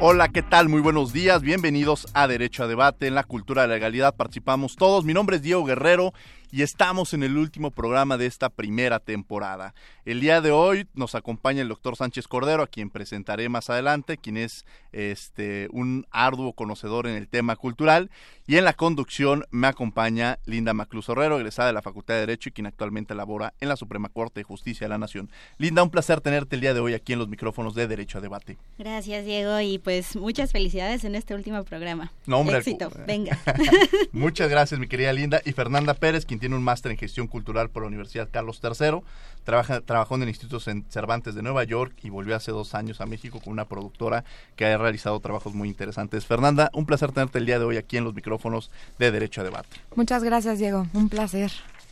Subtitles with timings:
[0.00, 0.68] Hola, ¿qué tal?
[0.68, 1.42] Muy buenos días.
[1.42, 3.08] Bienvenidos a Derecho a Debate.
[3.08, 5.04] En la cultura de la legalidad participamos todos.
[5.04, 6.14] Mi nombre es Diego Guerrero
[6.50, 9.74] y estamos en el último programa de esta primera temporada.
[10.04, 14.16] El día de hoy nos acompaña el doctor Sánchez Cordero, a quien presentaré más adelante,
[14.16, 18.10] quien es este, un arduo conocedor en el tema cultural.
[18.46, 22.48] Y en la conducción me acompaña Linda Maclus Herrero, egresada de la Facultad de Derecho
[22.48, 25.30] y quien actualmente labora en la Suprema Corte de Justicia de la Nación.
[25.58, 28.20] Linda, un placer tenerte el día de hoy aquí en los micrófonos de Derecho a
[28.22, 28.56] Debate.
[28.78, 32.10] Gracias, Diego, y pues muchas felicidades en este último programa.
[32.24, 33.38] No, hombre, Éxito, venga.
[34.12, 35.42] muchas gracias, mi querida Linda.
[35.44, 39.00] Y Fernanda Pérez, quien tiene un máster en gestión cultural por la Universidad Carlos III.
[39.44, 43.06] Trabaja, trabajó en el Instituto Cervantes de Nueva York y volvió hace dos años a
[43.06, 44.24] México con una productora
[44.56, 46.26] que ha realizado trabajos muy interesantes.
[46.26, 49.44] Fernanda, un placer tenerte el día de hoy aquí en los micrófonos de Derecho a
[49.44, 49.68] Debate.
[49.94, 50.86] Muchas gracias, Diego.
[50.92, 51.50] Un placer.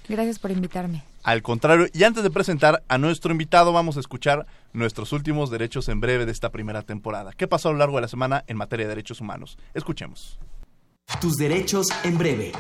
[0.09, 1.03] Gracias por invitarme.
[1.23, 5.89] Al contrario, y antes de presentar a nuestro invitado, vamos a escuchar nuestros últimos derechos
[5.89, 7.33] en breve de esta primera temporada.
[7.37, 9.59] ¿Qué pasó a lo largo de la semana en materia de derechos humanos?
[9.75, 10.39] Escuchemos.
[11.21, 12.53] Tus derechos en breve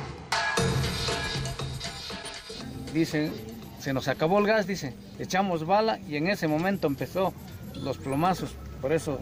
[2.96, 3.32] dicen,
[3.78, 7.32] se nos acabó el gas, dice, echamos bala y en ese momento empezó
[7.74, 8.54] los plomazos.
[8.80, 9.20] Por eso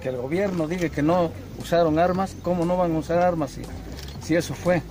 [0.00, 3.62] que el gobierno diga que no usaron armas, ¿cómo no van a usar armas si,
[4.22, 4.82] si eso fue?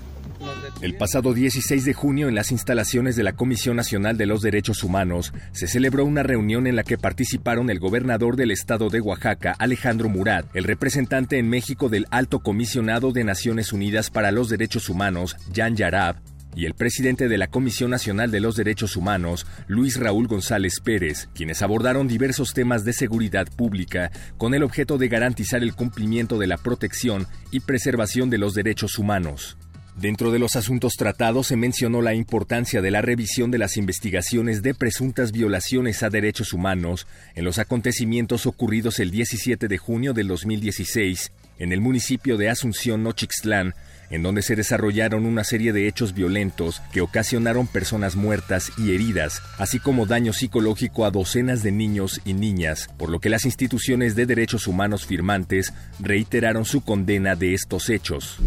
[0.81, 4.83] El pasado 16 de junio, en las instalaciones de la Comisión Nacional de los Derechos
[4.83, 9.55] Humanos, se celebró una reunión en la que participaron el gobernador del estado de Oaxaca,
[9.57, 14.89] Alejandro Murat, el representante en México del Alto Comisionado de Naciones Unidas para los Derechos
[14.89, 16.17] Humanos, Jan Yarab,
[16.55, 21.27] y el presidente de la Comisión Nacional de los Derechos Humanos, Luis Raúl González Pérez,
[21.35, 26.47] quienes abordaron diversos temas de seguridad pública con el objeto de garantizar el cumplimiento de
[26.47, 29.57] la protección y preservación de los derechos humanos.
[29.95, 34.61] Dentro de los asuntos tratados se mencionó la importancia de la revisión de las investigaciones
[34.61, 40.27] de presuntas violaciones a derechos humanos en los acontecimientos ocurridos el 17 de junio del
[40.27, 43.73] 2016 en el municipio de Asunción Nochixtlán,
[44.09, 49.41] en donde se desarrollaron una serie de hechos violentos que ocasionaron personas muertas y heridas,
[49.57, 54.15] así como daño psicológico a docenas de niños y niñas, por lo que las instituciones
[54.15, 58.39] de derechos humanos firmantes reiteraron su condena de estos hechos.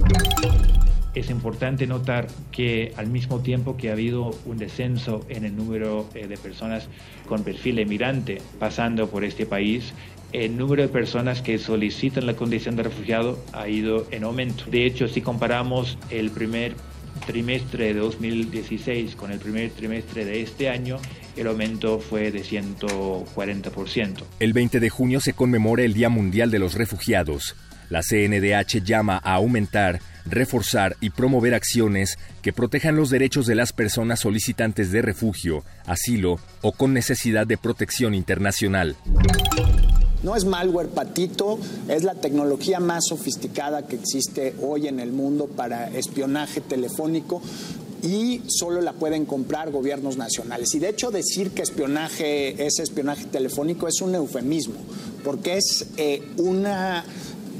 [1.14, 6.08] Es importante notar que al mismo tiempo que ha habido un descenso en el número
[6.14, 6.86] eh, de personas
[7.26, 9.92] con perfil emigrante pasando por este país,
[10.32, 14.64] el número de personas que solicitan la condición de refugiado ha ido en aumento.
[14.70, 16.74] De hecho, si comparamos el primer
[17.26, 20.98] trimestre de 2016 con el primer trimestre de este año,
[21.36, 24.22] el aumento fue de 140%.
[24.40, 27.56] El 20 de junio se conmemora el Día Mundial de los Refugiados.
[27.90, 33.72] La CNDH llama a aumentar, reforzar y promover acciones que protejan los derechos de las
[33.72, 38.96] personas solicitantes de refugio, asilo o con necesidad de protección internacional.
[40.22, 41.58] No es malware patito,
[41.88, 47.40] es la tecnología más sofisticada que existe hoy en el mundo para espionaje telefónico
[48.02, 50.74] y solo la pueden comprar gobiernos nacionales.
[50.74, 54.76] Y de hecho decir que espionaje es espionaje telefónico es un eufemismo,
[55.24, 57.04] porque es eh, una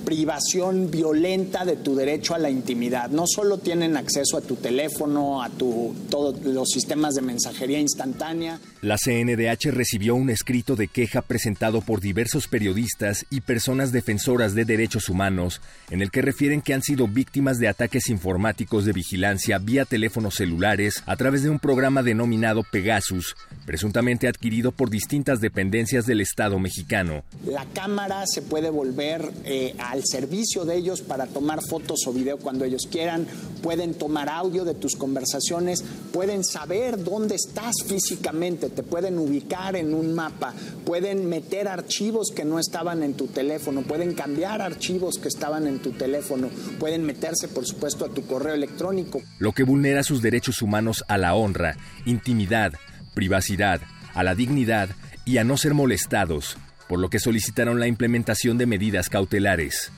[0.05, 3.11] privación violenta de tu derecho a la intimidad.
[3.11, 8.61] No solo tienen acceso a tu teléfono, a tu, todos los sistemas de mensajería instantánea.
[8.81, 14.65] La CNDH recibió un escrito de queja presentado por diversos periodistas y personas defensoras de
[14.65, 15.61] derechos humanos,
[15.91, 20.37] en el que refieren que han sido víctimas de ataques informáticos de vigilancia vía teléfonos
[20.37, 23.37] celulares a través de un programa denominado Pegasus,
[23.67, 27.25] presuntamente adquirido por distintas dependencias del Estado mexicano.
[27.45, 32.39] La cámara se puede volver eh, al servicio de ellos para tomar fotos o video
[32.39, 33.27] cuando ellos quieran,
[33.63, 39.95] pueden tomar audio de tus conversaciones, pueden saber dónde estás físicamente, te pueden ubicar en
[39.95, 40.53] un mapa,
[40.85, 45.79] pueden meter archivos que no estaban en tu teléfono, pueden cambiar archivos que estaban en
[45.79, 49.23] tu teléfono, pueden meterse por supuesto a tu correo electrónico.
[49.39, 52.75] Lo que vulnera sus derechos humanos a la honra, intimidad,
[53.15, 53.81] privacidad,
[54.13, 54.91] a la dignidad
[55.25, 59.93] y a no ser molestados por lo que solicitaron la implementación de medidas cautelares.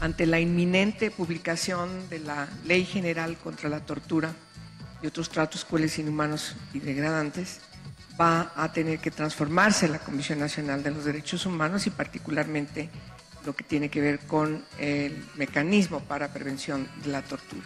[0.00, 4.34] Ante la inminente publicación de la Ley General contra la Tortura
[5.02, 7.60] y otros tratos crueles, inhumanos y degradantes,
[8.20, 12.88] va a tener que transformarse la Comisión Nacional de los Derechos Humanos y particularmente
[13.44, 17.62] lo que tiene que ver con el mecanismo para prevención de la tortura.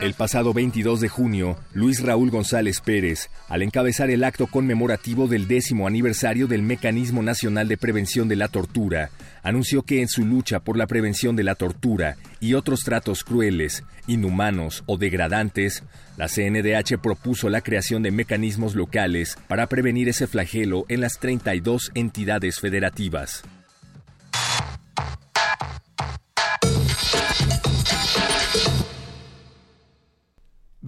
[0.00, 5.48] El pasado 22 de junio, Luis Raúl González Pérez, al encabezar el acto conmemorativo del
[5.48, 9.10] décimo aniversario del Mecanismo Nacional de Prevención de la Tortura,
[9.42, 13.82] anunció que en su lucha por la prevención de la tortura y otros tratos crueles,
[14.06, 15.82] inhumanos o degradantes,
[16.18, 21.92] la CNDH propuso la creación de mecanismos locales para prevenir ese flagelo en las 32
[21.94, 23.42] entidades federativas.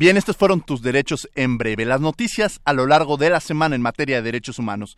[0.00, 1.84] Bien, estos fueron tus derechos en breve.
[1.84, 4.96] Las noticias a lo largo de la semana en materia de derechos humanos.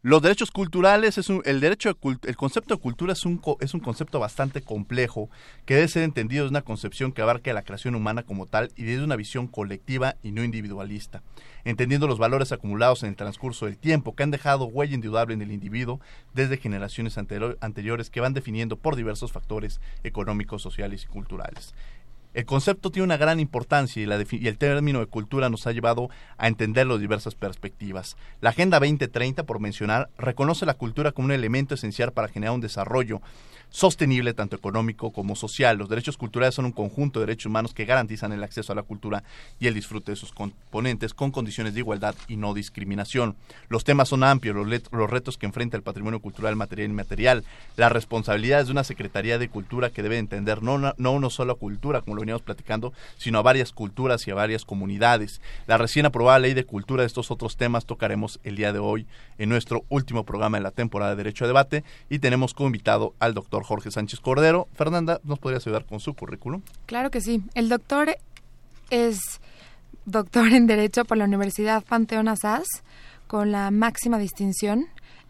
[0.00, 4.20] Los derechos culturales, es el, derecho el concepto de cultura es un, es un concepto
[4.20, 5.28] bastante complejo
[5.64, 8.84] que debe ser entendido desde una concepción que abarque la creación humana como tal y
[8.84, 11.22] desde una visión colectiva y no individualista,
[11.64, 15.42] entendiendo los valores acumulados en el transcurso del tiempo que han dejado huella indudable en
[15.42, 16.00] el individuo
[16.32, 21.74] desde generaciones anteriores que van definiendo por diversos factores económicos, sociales y culturales.
[22.34, 26.48] El concepto tiene una gran importancia y, el término de cultura nos ha llevado a
[26.48, 28.16] entenderlo de diversas perspectivas.
[28.40, 32.60] La Agenda 2030, por mencionar, reconoce la cultura como un elemento esencial para generar un
[32.60, 33.22] desarrollo
[33.74, 35.76] sostenible tanto económico como social.
[35.76, 38.84] Los derechos culturales son un conjunto de derechos humanos que garantizan el acceso a la
[38.84, 39.24] cultura
[39.58, 43.34] y el disfrute de sus componentes con condiciones de igualdad y no discriminación.
[43.68, 47.44] Los temas son amplios, los, retos que enfrenta el patrimonio cultural material y inmaterial,
[47.76, 52.14] las responsabilidades de una Secretaría de Cultura que debe entender no no sola cultura, como
[52.14, 55.40] lo veníamos platicando, sino a varias culturas y a varias comunidades.
[55.66, 59.06] La recién aprobada ley de cultura de estos otros temas tocaremos el día de hoy
[59.38, 63.14] en nuestro último programa de la temporada de Derecho a Debate y tenemos como invitado
[63.18, 64.68] al doctor Jorge Sánchez Cordero.
[64.74, 66.62] Fernanda, ¿nos podrías ayudar con su currículum?
[66.86, 67.42] Claro que sí.
[67.54, 68.16] El doctor
[68.90, 69.18] es
[70.06, 72.66] doctor en Derecho por la Universidad Panteón Asas,
[73.26, 74.86] con la máxima distinción.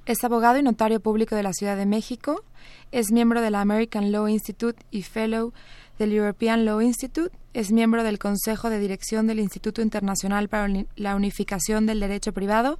[0.06, 2.44] Es abogado y notario público de la Ciudad de México.
[2.92, 5.52] Es miembro de la American Law Institute y Fellow
[5.98, 7.34] del European Law Institute.
[7.52, 12.78] Es miembro del Consejo de Dirección del Instituto Internacional para la Unificación del Derecho Privado,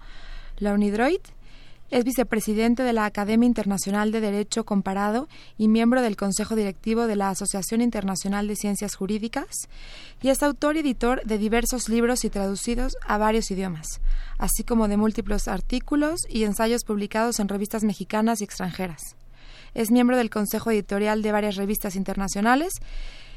[0.59, 1.23] la UNIDROIT
[1.91, 5.29] es vicepresidente de la Academia Internacional de Derecho Comparado
[5.59, 9.69] y miembro del Consejo Directivo de la Asociación Internacional de Ciencias Jurídicas
[10.21, 14.01] y es autor y editor de diversos libros y traducidos a varios idiomas,
[14.39, 19.17] así como de múltiples artículos y ensayos publicados en revistas mexicanas y extranjeras.
[19.75, 22.75] Es miembro del Consejo Editorial de varias revistas internacionales,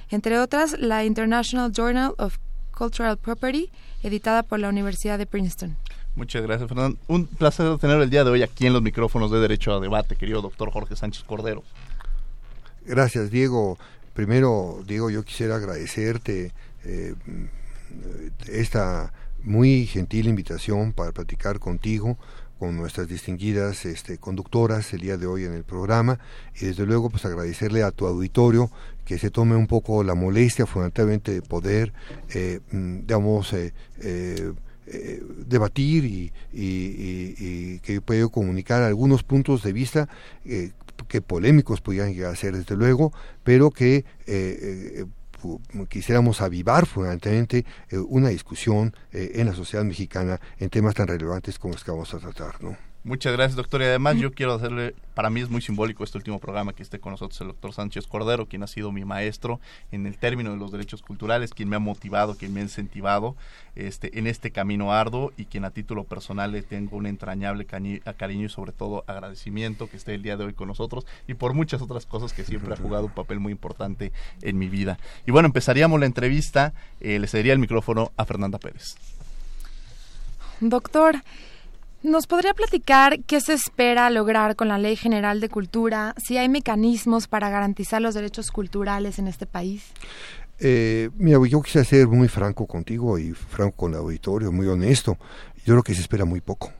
[0.09, 2.37] entre otras la International Journal of
[2.77, 3.71] Cultural Property,
[4.03, 5.75] editada por la Universidad de Princeton.
[6.15, 6.97] Muchas gracias, Fernando.
[7.07, 10.15] Un placer tener el día de hoy aquí en los micrófonos de Derecho a Debate,
[10.15, 11.63] querido doctor Jorge Sánchez Cordero.
[12.85, 13.77] Gracias, Diego.
[14.13, 16.53] Primero, Diego, yo quisiera agradecerte
[16.83, 17.13] eh,
[18.47, 19.11] esta
[19.43, 22.17] muy gentil invitación para platicar contigo
[22.57, 26.19] con nuestras distinguidas este, conductoras el día de hoy en el programa.
[26.59, 28.71] Y desde luego pues agradecerle a tu auditorio
[29.05, 31.93] que se tome un poco la molestia fundamentalmente de poder
[32.33, 32.99] eh, mm,
[33.53, 33.71] eh,
[34.01, 34.53] eh
[34.89, 40.07] eh, debatir y, que pueda comunicar algunos puntos de vista
[40.45, 43.11] que polémicos pudieran llegar a ser desde luego,
[43.43, 45.05] pero que eh,
[45.89, 47.65] quisiéramos avivar fundamentalmente
[48.07, 52.19] una discusión en la sociedad mexicana en temas tan relevantes como los que vamos a
[52.19, 52.86] tratar, ¿no?
[53.03, 53.81] Muchas gracias, doctor.
[53.81, 56.99] Y además yo quiero hacerle, para mí es muy simbólico este último programa que esté
[56.99, 59.61] con nosotros el doctor Sánchez Cordero, quien ha sido mi maestro
[59.91, 63.35] en el término de los derechos culturales, quien me ha motivado, quien me ha incentivado
[63.75, 68.45] este, en este camino arduo y quien a título personal le tengo un entrañable cariño
[68.45, 71.81] y sobre todo agradecimiento que esté el día de hoy con nosotros y por muchas
[71.81, 74.99] otras cosas que siempre ha jugado un papel muy importante en mi vida.
[75.25, 78.95] Y bueno, empezaríamos la entrevista, eh, le cedería el micrófono a Fernanda Pérez.
[80.59, 81.21] Doctor,
[82.03, 86.13] ¿Nos podría platicar qué se espera lograr con la Ley General de Cultura?
[86.17, 89.83] Si hay mecanismos para garantizar los derechos culturales en este país.
[90.59, 95.17] Eh, mira, yo quisiera ser muy franco contigo y franco con el auditorio, muy honesto.
[95.65, 96.71] Yo creo que se espera muy poco.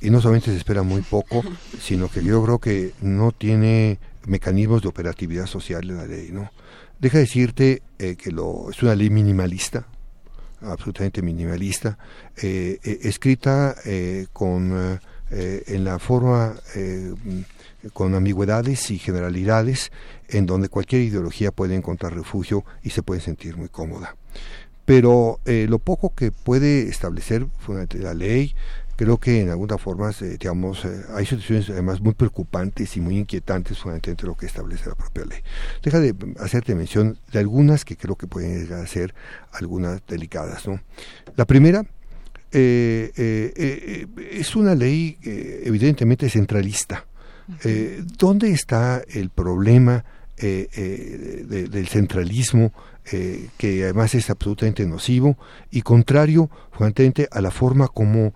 [0.00, 1.44] Y no solamente se espera muy poco,
[1.80, 6.50] sino que yo creo que no tiene mecanismos de operatividad social de la ley, ¿no?
[6.98, 9.86] Deja decirte eh, que lo, es una ley minimalista,
[10.62, 11.98] absolutamente minimalista,
[12.42, 15.00] eh, eh, escrita eh, con,
[15.30, 16.56] en la forma
[17.92, 19.92] con ambigüedades y generalidades
[20.28, 24.16] en donde cualquier ideología puede encontrar refugio y se puede sentir muy cómoda.
[24.84, 27.46] Pero lo poco que puede establecer
[28.00, 28.56] la ley
[29.00, 33.16] creo que en alguna forma, eh, digamos, eh, hay situaciones además muy preocupantes y muy
[33.16, 35.38] inquietantes fundamentalmente lo que establece la propia ley.
[35.82, 39.14] Deja de hacerte mención de algunas que creo que pueden llegar a ser
[39.52, 40.68] algunas delicadas.
[40.68, 40.82] ¿no?
[41.34, 41.82] La primera
[42.52, 47.06] eh, es una ley evidentemente centralista.
[47.64, 50.04] Eh, ¿Dónde está el problema
[50.36, 52.70] eh, del centralismo,
[53.02, 55.38] que además es absolutamente nocivo
[55.70, 58.34] y contrario, fundamentalmente, a la forma como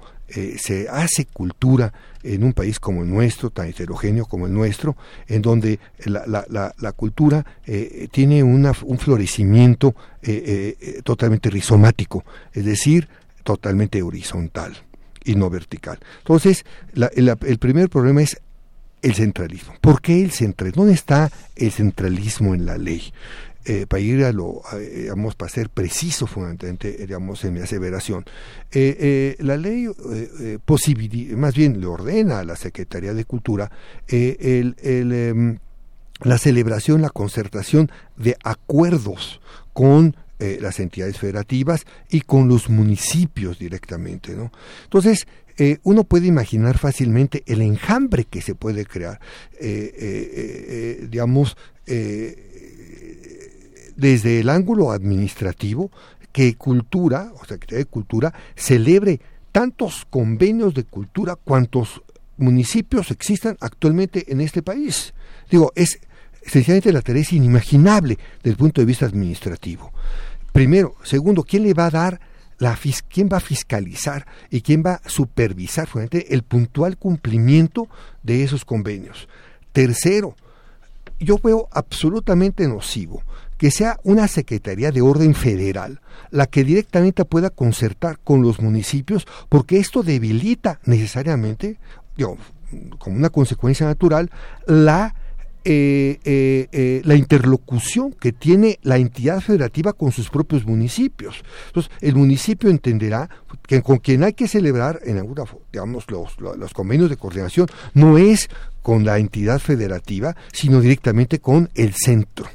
[0.58, 4.96] se hace cultura en un país como el nuestro, tan heterogéneo como el nuestro,
[5.28, 7.44] en donde la, la, la, cultura
[8.10, 9.94] tiene una, un florecimiento
[11.04, 13.08] totalmente rizomático, es decir,
[13.44, 14.74] totalmente horizontal
[15.24, 15.98] y no vertical.
[16.18, 16.64] Entonces,
[16.94, 18.40] el, primer problema es
[19.02, 19.74] el centralismo.
[19.80, 20.82] ¿Por qué el centralismo?
[20.82, 23.12] ¿Dónde está el centralismo en la ley?
[23.66, 28.24] Eh, para ir a lo, digamos, para ser preciso fundamentalmente, digamos, en mi aseveración,
[28.72, 29.88] eh, eh, la ley
[31.34, 33.70] más bien le ordena a la Secretaría de Cultura
[34.08, 35.58] el, em,
[36.20, 39.40] la celebración, la concertación de acuerdos
[39.72, 44.34] con eh, las entidades federativas y con los municipios directamente.
[44.34, 44.50] ¿no?
[44.82, 45.26] Entonces,
[45.58, 49.20] eh, uno puede imaginar fácilmente el enjambre que se puede crear,
[49.60, 51.56] eh, digamos,
[53.96, 55.90] desde el ángulo administrativo,
[56.32, 59.20] que cultura, o que de Cultura, celebre
[59.52, 62.02] tantos convenios de cultura cuantos
[62.36, 65.14] municipios existan actualmente en este país.
[65.48, 66.00] Digo, es
[66.44, 69.92] sencillamente la tarea inimaginable desde el punto de vista administrativo.
[70.52, 72.20] Primero, segundo, ¿quién le va a dar
[72.58, 77.88] la quién va a fiscalizar y quién va a supervisar el puntual cumplimiento
[78.22, 79.28] de esos convenios?
[79.72, 80.36] Tercero,
[81.20, 83.22] yo veo absolutamente nocivo
[83.58, 89.26] que sea una Secretaría de Orden Federal la que directamente pueda concertar con los municipios,
[89.48, 91.78] porque esto debilita necesariamente,
[92.98, 94.30] como una consecuencia natural,
[94.66, 95.14] la
[95.66, 101.42] eh, eh, eh, la interlocución que tiene la entidad federativa con sus propios municipios.
[101.68, 103.30] Entonces, el municipio entenderá
[103.66, 108.18] que con quien hay que celebrar en alguna, digamos, los, los convenios de coordinación no
[108.18, 108.50] es
[108.82, 112.46] con la entidad federativa, sino directamente con el centro,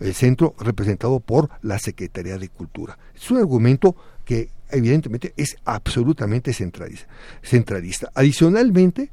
[0.00, 2.98] el centro representado por la Secretaría de Cultura.
[3.14, 8.10] Es un argumento que evidentemente es absolutamente centralista.
[8.14, 9.10] Adicionalmente,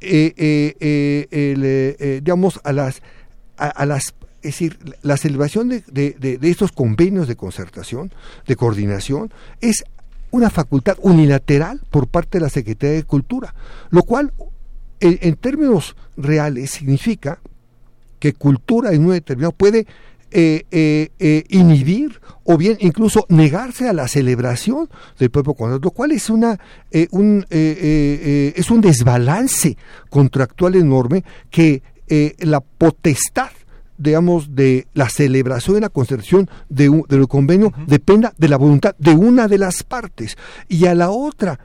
[0.00, 0.76] eh, eh,
[1.30, 3.02] eh, digamos, a las,
[3.56, 8.12] a, las es decir, la celebración de, de, estos convenios de concertación,
[8.46, 9.30] de coordinación,
[9.60, 9.84] es
[10.30, 13.54] una facultad unilateral por parte de la Secretaría de Cultura,
[13.90, 14.32] lo cual
[15.00, 17.40] en, términos reales significa
[18.18, 19.86] que cultura en un determinado puede
[20.32, 26.12] eh, eh, inhibir o bien incluso negarse a la celebración del propio contrato, lo cual
[26.12, 26.58] es una
[26.90, 29.76] eh, un, es un desbalance
[30.08, 31.82] contractual enorme que
[32.38, 33.50] la potestad
[33.98, 38.96] digamos, de la celebración y la concertación de un, del convenio dependa de la voluntad
[38.98, 40.38] de una de las partes.
[40.68, 41.58] Y a la otra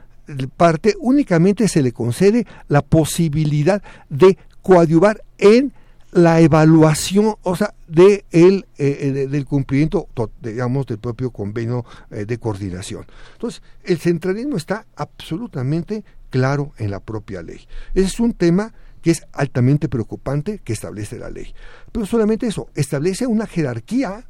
[0.56, 5.72] parte únicamente se le concede la posibilidad de coadyuvar en
[6.16, 10.08] la evaluación, o sea, de el, eh, eh, del cumplimiento,
[10.40, 13.04] digamos, del propio convenio eh, de coordinación.
[13.34, 17.60] Entonces, el centralismo está absolutamente claro en la propia ley.
[17.94, 21.54] Ese es un tema que es altamente preocupante que establece la ley.
[21.92, 24.24] Pero solamente eso, establece una jerarquía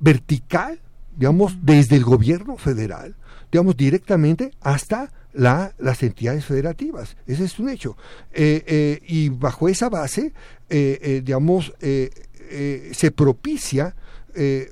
[0.00, 0.80] vertical,
[1.16, 3.14] digamos, desde el gobierno federal,
[3.52, 7.16] digamos, directamente hasta la, las entidades federativas.
[7.26, 7.96] Ese es un hecho.
[8.32, 10.32] Eh, eh, y bajo esa base,
[10.68, 13.94] eh, digamos, se propicia,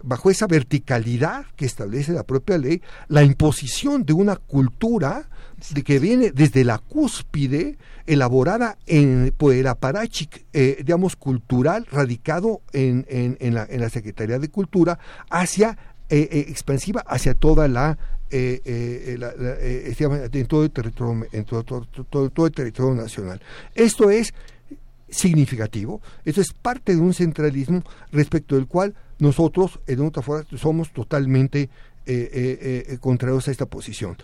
[0.03, 5.29] bajo esa verticalidad que establece la propia ley, la imposición de una cultura
[5.71, 7.77] de que viene desde la cúspide,
[8.07, 14.39] elaborada en, por el aparachic, digamos, cultural, radicado en, en, en, la, en la Secretaría
[14.39, 14.99] de Cultura,
[15.29, 15.77] hacia
[16.09, 17.99] expansiva hacia toda la
[18.29, 19.17] eh, eh,
[19.61, 23.41] eh, en, todo el territorio, en todo, todo, el territorio nacional.
[23.73, 24.35] Esto es
[25.09, 27.83] significativo, esto es parte de un centralismo
[28.13, 31.71] respecto del cual nosotros, en otra forma, somos totalmente
[33.01, 34.17] contrarios a esta posición.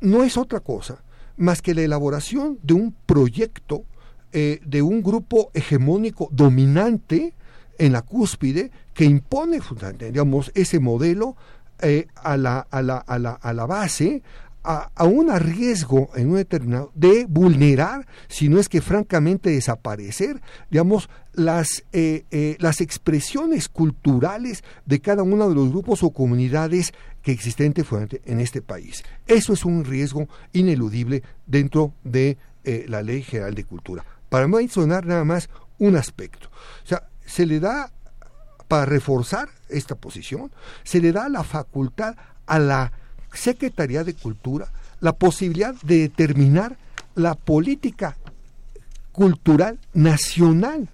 [0.00, 1.02] No es otra cosa
[1.36, 3.84] más que la elaboración de un proyecto
[4.32, 7.32] de un grupo hegemónico dominante
[7.78, 9.60] en la cúspide que impone
[9.98, 11.36] digamos, ese modelo
[11.80, 14.22] eh, a, la, a, la, a, la, a la base
[14.66, 21.08] a, un riesgo en un determinado de vulnerar, si no es que francamente desaparecer, digamos,
[21.32, 26.92] las, eh, eh, las expresiones culturales de cada uno de los grupos o comunidades
[27.22, 27.74] que existen
[28.24, 29.04] en este país.
[29.26, 32.36] Eso es un riesgo ineludible dentro de
[32.88, 34.04] la Ley General de Cultura.
[34.28, 36.48] Para mencionar nada más un aspecto.
[36.82, 37.92] O sea, se le da
[38.68, 40.50] para reforzar esta posición,
[40.82, 42.92] se le da la facultad a la
[43.36, 44.68] Secretaría de Cultura
[45.00, 46.76] la posibilidad de determinar
[47.14, 48.16] la política
[49.12, 50.88] cultural nacional.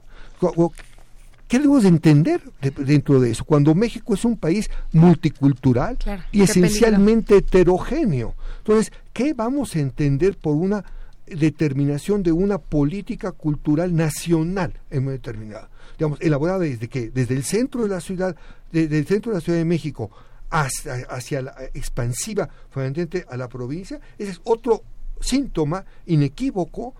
[1.49, 2.40] ¿Qué debemos de entender
[2.78, 3.44] dentro de eso?
[3.44, 5.99] Cuando México es un país multicultural
[6.30, 8.34] y esencialmente heterogéneo.
[8.58, 10.84] Entonces, ¿qué vamos a entender por una
[11.26, 15.68] determinación de una política cultural nacional en determinada?
[15.99, 18.34] Digamos, elaborada desde que desde el centro de la ciudad,
[18.72, 20.11] desde el centro de la Ciudad de México
[20.52, 24.82] hacia, la expansiva fundamentalmente a la provincia, ese es otro
[25.21, 26.94] síntoma inequívoco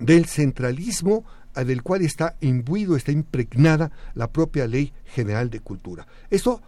[0.00, 6.06] del centralismo del cual está imbuido, está impregnada la propia Ley General de Cultura.
[6.28, 6.60] Esto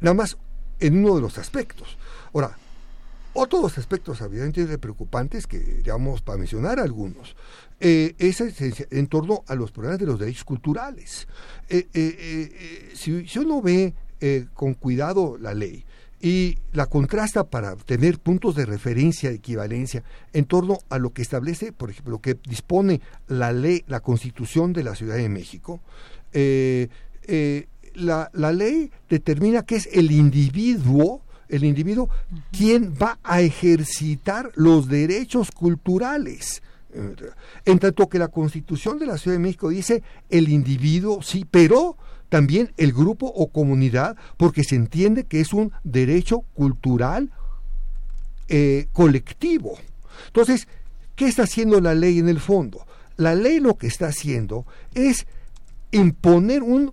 [0.00, 0.36] nada más
[0.78, 1.96] en uno de los aspectos.
[2.34, 2.58] Ahora,
[3.32, 7.34] otros aspectos evidentemente preocupantes que, digamos, para mencionar algunos,
[7.80, 11.26] eh, es en torno a los problemas de los derechos culturales.
[11.68, 13.94] Eh, eh, si, si, uno ve
[14.54, 15.84] con cuidado la ley,
[16.24, 20.02] y la contrasta para tener puntos de referencia, de equivalencia,
[20.32, 24.72] en torno a lo que establece, por ejemplo, lo que dispone la ley, la Constitución
[24.72, 25.82] de la Ciudad de México.
[26.32, 26.88] Eh,
[27.24, 32.08] eh, la, ley determina que es el individuo, el individuo,
[32.50, 36.62] quien va a ejercitar los derechos culturales.
[37.66, 41.98] En tanto que la Constitución de la Ciudad de México dice el individuo, sí, pero
[42.34, 47.30] también el grupo o comunidad, porque se entiende que es un derecho cultural
[48.48, 49.78] eh, colectivo.
[50.26, 50.66] Entonces,
[51.14, 52.84] ¿qué está haciendo la ley en el fondo?
[53.16, 55.28] La ley lo que está haciendo es
[55.92, 56.90] imponer un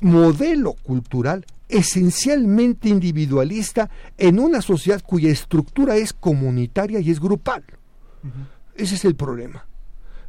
[0.00, 3.88] modelo cultural esencialmente individualista
[4.18, 7.62] en una sociedad cuya estructura es comunitaria y es grupal.
[8.74, 9.64] Ese es el problema.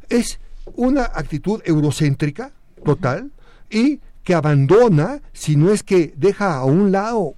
[0.08, 0.38] Es
[0.76, 2.52] una actitud eurocéntrica
[2.84, 3.32] total
[3.68, 7.34] y que abandona, si no es que deja a un lado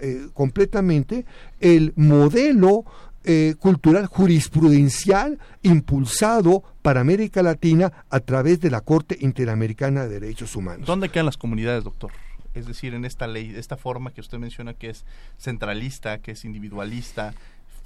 [0.00, 1.24] eh, completamente
[1.60, 2.84] el modelo
[3.24, 10.56] eh, cultural jurisprudencial impulsado para América Latina a través de la Corte Interamericana de Derechos
[10.56, 10.86] Humanos.
[10.86, 12.10] ¿Dónde quedan las comunidades, doctor?
[12.54, 15.04] Es decir, en esta ley, esta forma que usted menciona que es
[15.38, 17.34] centralista, que es individualista,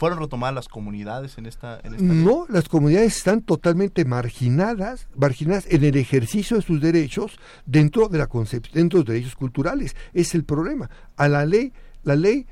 [0.04, 5.96] ¿Fueron retomadas las comunidades en esta, No, las comunidades están totalmente marginadas, marginadas en el
[5.96, 8.28] ejercicio de sus derechos dentro de la
[8.74, 9.96] dentro de los derechos culturales.
[10.12, 10.90] Es el problema.
[11.16, 12.46] A la ley, la ley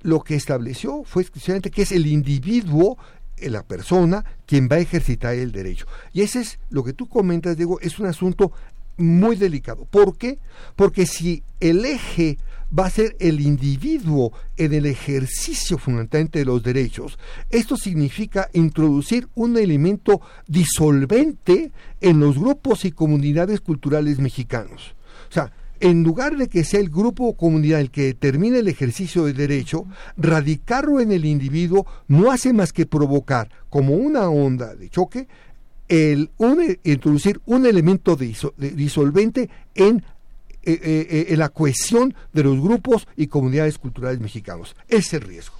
[0.00, 2.98] lo que estableció fue exclusivamente que es el individuo
[3.36, 5.86] eh, la persona quien va a ejercitar el derecho.
[6.12, 8.50] Y ese es lo que tú comentas, Diego, es un asunto
[8.96, 9.84] muy delicado.
[9.84, 10.40] ¿Por qué?
[10.74, 12.38] Porque si el eje
[12.76, 17.18] va a ser el individuo en el ejercicio fundamentalmente de los derechos,
[17.50, 24.94] esto significa introducir un elemento disolvente en los grupos y comunidades culturales mexicanos.
[25.28, 28.68] O sea, en lugar de que sea el grupo o comunidad el que determine el
[28.68, 29.84] ejercicio del derecho,
[30.16, 35.26] radicarlo en el individuo no hace más que provocar como una onda de choque
[35.88, 36.30] el
[36.84, 40.02] introducir un elemento disolvente en
[40.64, 44.76] eh, eh, eh, la cohesión de los grupos y comunidades culturales mexicanos.
[44.86, 45.56] Ese es el riesgo.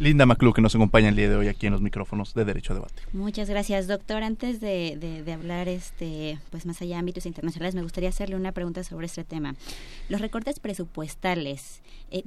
[0.00, 2.72] Linda Maclú, que nos acompaña el día de hoy aquí en los micrófonos de Derecho
[2.72, 3.02] a Debate.
[3.12, 4.24] Muchas gracias, doctor.
[4.24, 8.82] Antes de, hablar este, pues más allá de ámbitos internacionales, me gustaría hacerle una pregunta
[8.84, 9.54] sobre este tema.
[10.08, 11.80] Los recortes presupuestales,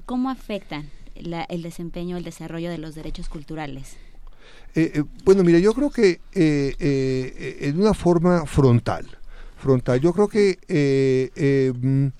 [0.05, 3.97] ¿cómo afectan el desempeño, el desarrollo de los derechos culturales?
[5.25, 9.18] bueno, mira, yo creo que en una forma frontal
[9.59, 9.99] frontal.
[9.99, 12.11] Yo creo que, eh, eh,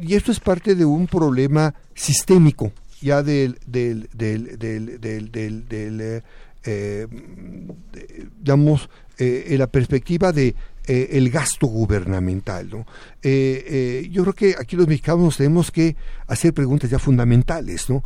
[0.00, 6.22] y esto es parte de un problema sistémico, ya del, del, del, del, del, del
[6.64, 7.06] eh,
[8.38, 10.54] digamos, en la perspectiva de
[10.86, 12.68] el gasto gubernamental.
[12.70, 12.86] ¿no?
[13.22, 15.96] yo creo que aquí los mexicanos tenemos que
[16.26, 17.88] hacer preguntas ya fundamentales.
[17.88, 18.04] ¿no?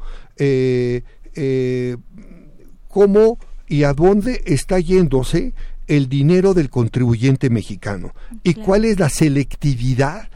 [2.88, 3.38] ¿Cómo
[3.70, 5.52] y a dónde está yéndose
[5.90, 8.14] el dinero del contribuyente mexicano.
[8.44, 10.28] Y cuál es la selectividad,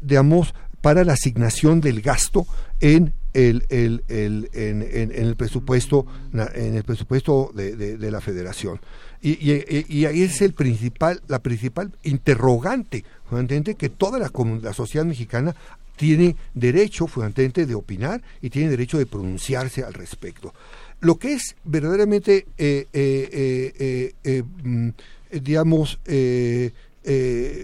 [0.00, 2.46] digamos, para la asignación del gasto
[2.78, 6.06] en el, el, el en, en, el presupuesto
[6.54, 8.80] en el presupuesto de, de, la Federación
[9.22, 13.04] y, y, y, ahí es el principal la principal interrogante
[13.78, 15.54] que toda la, la sociedad mexicana
[15.94, 20.52] tiene derecho fundamentalmente de opinar y tiene derecho de pronunciarse al respecto
[21.00, 24.88] lo que es verdaderamente, eh, eh, eh, mm,
[25.42, 25.98] digamos,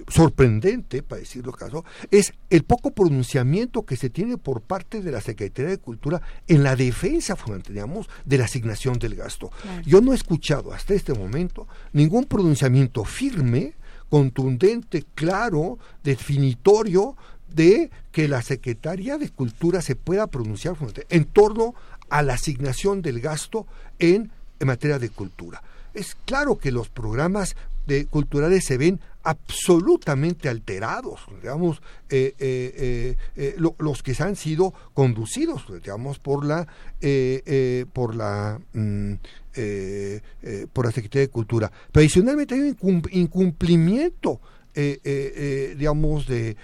[0.09, 5.21] sorprendente, para decirlo caso, es el poco pronunciamiento que se tiene por parte de la
[5.21, 7.37] Secretaría de Cultura en la defensa,
[7.69, 9.51] digamos, de la asignación del gasto.
[9.85, 13.75] Yo no he escuchado hasta este momento ningún pronunciamiento firme,
[14.09, 17.17] contundente, claro, definitorio
[17.55, 20.77] de que la Secretaría de Cultura se pueda pronunciar
[21.11, 21.75] en torno
[22.09, 23.67] a la asignación del gasto
[23.99, 24.31] en,
[24.65, 25.63] materia de cultura.
[25.93, 33.57] es claro que los programas de culturales se ven absolutamente alterados, digamos, eh, eh, eh,
[33.59, 36.67] los que se han sido conducidos, digamos, por la,
[37.93, 39.15] por la, mm,
[40.73, 41.73] por la Secretaría de Cultura.
[41.91, 44.41] Pero adicionalmente hay un incumplimiento.
[45.77, 46.57] Digamos, de,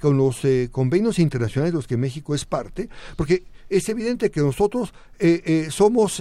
[0.00, 4.92] con los convenios internacionales de los que México es parte, porque es evidente que nosotros
[5.70, 6.20] somos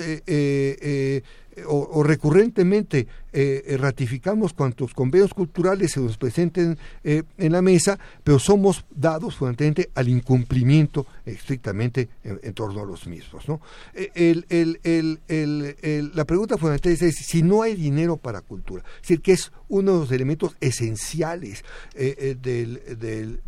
[1.67, 7.97] o, recurrentemente eh, eh, ratificamos cuantos convenios culturales se nos presenten eh, en la mesa,
[8.23, 13.47] pero somos dados fundamentalmente al incumplimiento estrictamente en, torno a los mismos.
[13.47, 13.61] ¿no?
[13.93, 14.45] El,
[16.13, 19.93] la pregunta fundamental es, si no hay dinero para cultura, es decir, que es uno
[19.93, 21.63] de los elementos esenciales
[21.95, 23.41] del, del,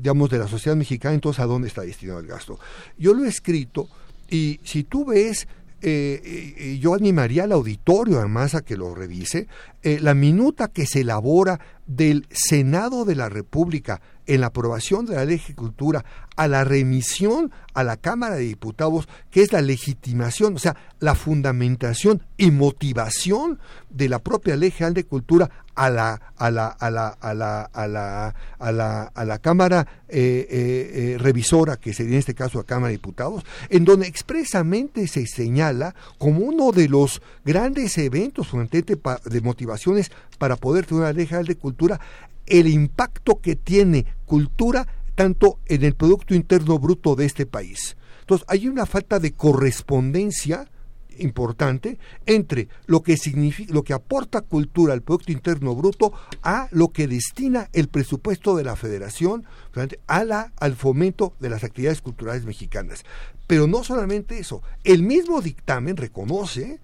[0.00, 2.58] digamos, de la sociedad mexicana, entonces a dónde está destinado el gasto.
[2.96, 3.88] Yo lo he escrito
[4.30, 5.48] y si tú ves
[5.80, 9.46] eh, yo animaría al auditorio además a que lo revise,
[9.82, 15.14] eh, la minuta que se elabora del Senado de la República en la aprobación de
[15.14, 16.04] la ley de
[16.36, 21.14] a la remisión a la Cámara de Diputados, que es la legitimación, o sea, la
[21.14, 26.90] fundamentación y motivación de la propia ley general de cultura a la a la a
[26.90, 31.94] la a la a la a la, a la Cámara eh, eh, eh, revisora, que
[31.94, 36.72] sería en este caso la Cámara de Diputados, en donde expresamente se señala como uno
[36.72, 42.00] de los grandes eventos de motivaciones para poder tener una ley general de cultura
[42.48, 44.86] el impacto que tiene cultura
[45.18, 47.96] tanto en el Producto Interno Bruto de este país.
[48.20, 50.70] Entonces, hay una falta de correspondencia
[51.18, 56.12] importante entre lo que significa lo que aporta cultura al producto interno bruto
[56.44, 59.44] a lo que destina el presupuesto de la Federación
[60.06, 63.02] a la, al fomento de las actividades culturales mexicanas.
[63.48, 66.78] Pero no solamente eso, el mismo dictamen reconoce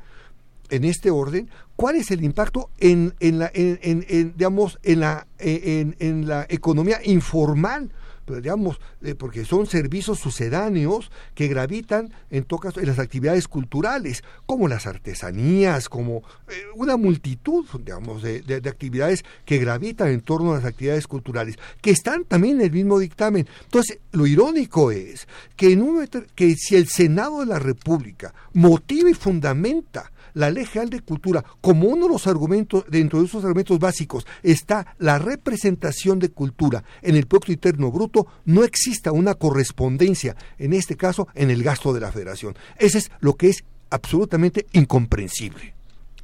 [0.70, 6.26] en este orden cuál es el impacto en, en la en, digamos en la en,
[6.26, 7.92] la economía informal
[8.26, 14.68] digamos eh, porque son servicios sucedáneos que gravitan en, tocas, en las actividades culturales como
[14.68, 20.56] las artesanías como eh, una multitud digamos de, de, actividades que gravitan en torno a
[20.56, 23.46] las actividades culturales que están también en el mismo dictamen.
[23.64, 29.10] Entonces lo irónico es que en un que si el Senado de la República motiva
[29.10, 33.44] y fundamenta la Ley General de Cultura, como uno de los argumentos, dentro de esos
[33.44, 39.34] argumentos básicos, está la representación de cultura en el Producto Interno Bruto, no exista una
[39.34, 42.54] correspondencia, en este caso, en el gasto de la Federación.
[42.78, 45.74] Ese es lo que es absolutamente incomprensible.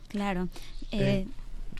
[0.08, 0.48] Claro.
[0.90, 1.26] Eh,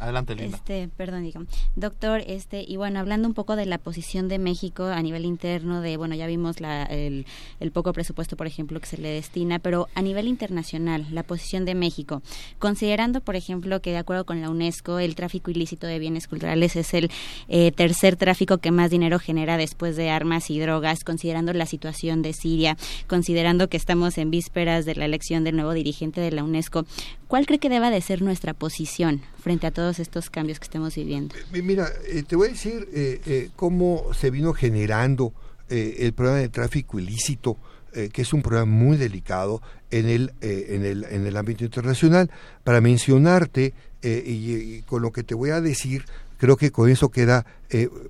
[0.00, 0.34] Adelante.
[0.38, 1.48] Este, perdón, digamos.
[1.76, 5.82] Doctor, este, y bueno, hablando un poco de la posición de México a nivel interno,
[5.82, 7.26] de, bueno, ya vimos la, el,
[7.72, 11.74] poco presupuesto, por ejemplo, que se le destina, pero a nivel internacional, la posición de
[11.74, 12.22] México,
[12.58, 16.76] considerando, por ejemplo, que de acuerdo con la UNESCO, el tráfico ilícito de bienes culturales
[16.76, 17.10] es el
[17.48, 22.22] eh, tercer tráfico que más dinero genera después de armas y drogas, considerando la situación
[22.22, 26.42] de Siria, considerando que estamos en vísperas de la elección del nuevo dirigente de la
[26.42, 26.86] UNESCO,
[27.28, 30.94] ¿cuál cree que deba de ser nuestra posición frente a todos estos cambios que estamos
[30.94, 31.34] viviendo?
[31.50, 35.32] Mira, eh, te voy a decir eh, eh, cómo se vino generando
[35.68, 37.56] el problema del tráfico ilícito,
[37.92, 42.28] que es un problema muy delicado en el, en el, en el ámbito internacional.
[42.64, 43.72] Para mencionarte,
[44.02, 46.06] y, con lo que te voy a decir,
[46.38, 47.46] creo que con eso queda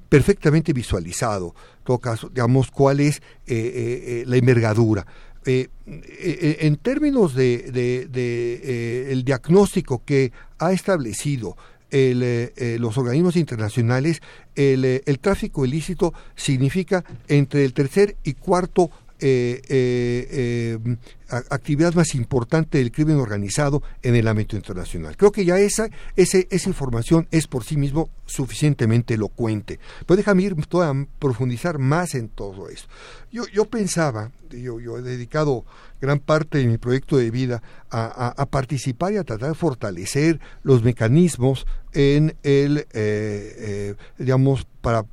[0.08, 5.06] perfectamente visualizado, en todo caso, digamos, cuál es la envergadura.
[5.46, 11.56] Eh, eh, en términos de, eh, el diagnóstico que ha establecido
[11.90, 14.22] los organismos internacionales,
[14.54, 20.78] el, el, tráfico ilícito significa entre el tercer y cuarto eh, eh, eh
[21.50, 25.16] actividad más importante del crimen organizado en el ámbito internacional.
[25.16, 29.78] Creo que ya esa, esa, esa información es por sí mismo suficientemente elocuente.
[30.06, 32.88] Pero déjame ir a profundizar más en todo esto.
[33.30, 35.64] Yo, yo pensaba, yo, yo he dedicado
[36.00, 40.82] gran parte de mi proyecto de vida a, participar y a tratar de fortalecer los
[40.82, 45.04] mecanismos en el, eh, eh, digamos, para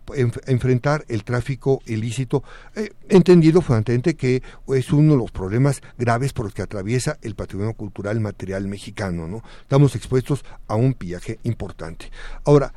[0.45, 2.43] enfrentar el tráfico ilícito,
[2.75, 7.35] eh, entendido fundamentalmente que es uno de los problemas graves por los que atraviesa el
[7.35, 9.43] patrimonio cultural material mexicano, ¿no?
[9.61, 12.09] Estamos expuestos a un pillaje importante.
[12.45, 12.73] Ahora,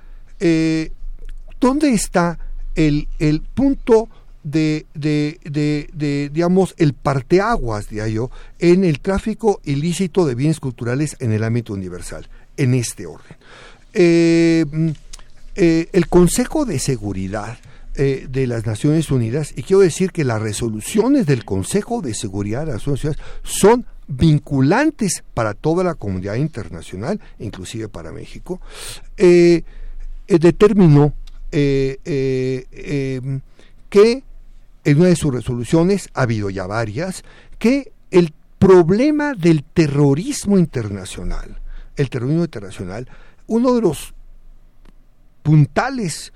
[1.61, 2.39] ¿dónde está
[2.75, 4.09] el, el punto
[4.43, 11.17] de, de, de, digamos, el parteaguas, diría yo, en el tráfico ilícito de bienes culturales
[11.21, 13.37] en el ámbito universal, en este orden.
[13.93, 14.65] Eh,
[15.57, 17.59] eh, el Consejo de Seguridad
[17.97, 22.61] eh, de las Naciones Unidas, y quiero decir que las resoluciones del Consejo de Seguridad
[22.61, 28.61] de las Naciones Unidas son vinculantes para toda la comunidad internacional, inclusive para México,
[30.27, 31.15] determinó
[31.53, 33.41] em,
[33.89, 34.23] que
[34.85, 37.23] en una de sus resoluciones, ha habido ya varias,
[37.59, 41.61] que el problema del terrorismo internacional,
[41.97, 43.09] el terrorismo internacional,
[43.51, 44.15] uno de los
[45.43, 46.33] puntales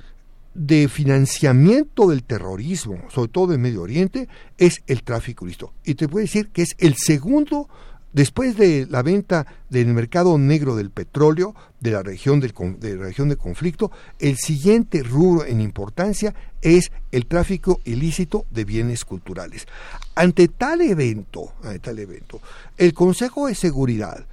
[0.52, 5.72] de financiamiento del terrorismo, sobre todo en Medio Oriente, es el tráfico ilícito.
[5.84, 7.68] Y te puedo decir que es el segundo,
[8.12, 13.28] después de la venta del mercado negro del petróleo de la región, del, de región
[13.28, 19.68] de conflicto, el siguiente rubro en importancia es el tráfico ilícito de bienes culturales.
[20.16, 22.40] Ante tal evento, ante tal evento,
[22.76, 24.26] el Consejo de Seguridad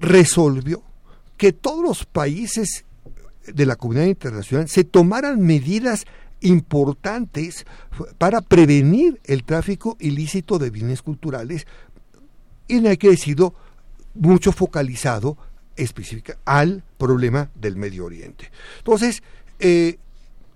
[0.00, 0.82] resolvió
[1.38, 2.84] que todos los países
[3.46, 6.04] de la comunidad internacional se tomaran medidas
[6.40, 7.64] importantes
[8.18, 11.66] para prevenir el tráfico ilícito de bienes culturales
[12.66, 13.54] y no hay que decirlo
[14.14, 15.38] mucho focalizado
[15.76, 18.50] específica al problema del Medio Oriente.
[18.78, 19.22] Entonces,
[19.60, 19.98] eh,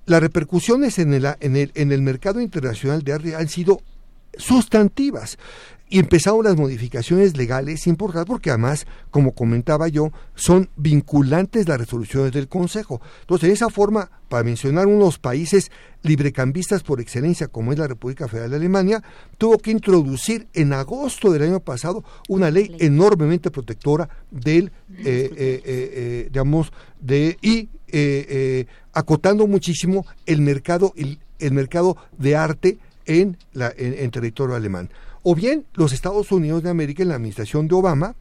[0.05, 3.81] las repercusiones en el, en, el, en el mercado internacional de arte han sido
[4.37, 5.39] sustantivas
[5.93, 12.33] y empezaron las modificaciones legales importantes porque además, como comentaba yo, son vinculantes las resoluciones
[12.33, 13.03] del Consejo.
[13.21, 15.71] Entonces, de esa forma, para mencionar unos países
[16.03, 19.03] librecambistas por excelencia, como es la República Federal de Alemania,
[19.37, 25.63] tuvo que introducir en agosto del año pasado una ley enormemente protectora del, eh, eh,
[25.63, 27.69] eh, digamos, de y
[28.95, 34.89] acotando muchísimo el mercado, el, el mercado de arte en, la, en territorio alemán.
[35.23, 38.17] O bien los Estados Unidos de América en la administración de Obama,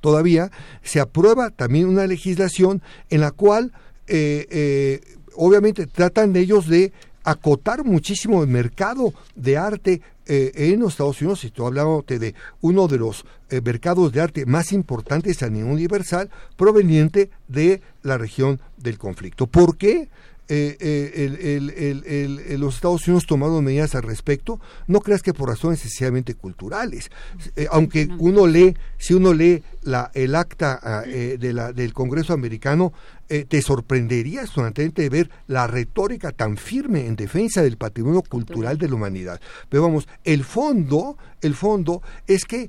[0.00, 0.50] todavía
[0.82, 3.72] se aprueba también una legislación en la cual
[4.06, 5.00] eh, eh,
[5.34, 11.40] obviamente tratan ellos de acotar muchísimo el mercado de arte eh, en los Estados Unidos,
[11.40, 13.24] si tú hablamos de uno de los
[13.64, 19.46] mercados de arte más importantes a nivel universal, proveniente de la región del conflicto.
[19.46, 20.10] ¿Por qué?
[20.46, 26.34] Eh, eh, los Estados Unidos tomaron medidas al respecto, no creas que por razones esencialmente
[26.34, 27.10] culturales.
[27.56, 32.34] Eh, aunque uno lee, si uno lee la, el acta ah, de la, del Congreso
[32.34, 32.92] americano,
[33.26, 38.94] te sorprendería de ver la retórica tan firme en defensa del patrimonio cultural de la
[38.96, 39.40] humanidad.
[39.70, 42.68] Pero vamos, el fondo, el fondo es que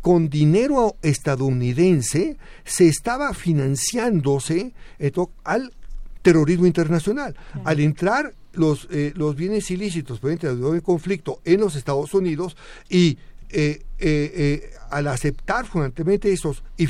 [0.00, 4.72] con dinero estadounidense se estaba financiándose
[5.44, 5.72] al
[6.22, 7.36] terrorismo internacional.
[7.64, 10.32] Al entrar los, eh, los bienes ilícitos por
[10.72, 12.56] de conflicto en los Estados Unidos
[12.88, 13.18] y
[13.50, 16.86] eh, eh, al aceptar fundamentalmente esos, y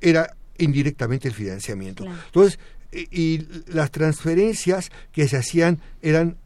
[0.00, 2.04] era indirectamente el financiamiento.
[2.04, 2.58] Entonces,
[2.92, 6.36] y, las transferencias que se hacían eran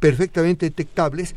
[0.00, 1.34] perfectamente detectables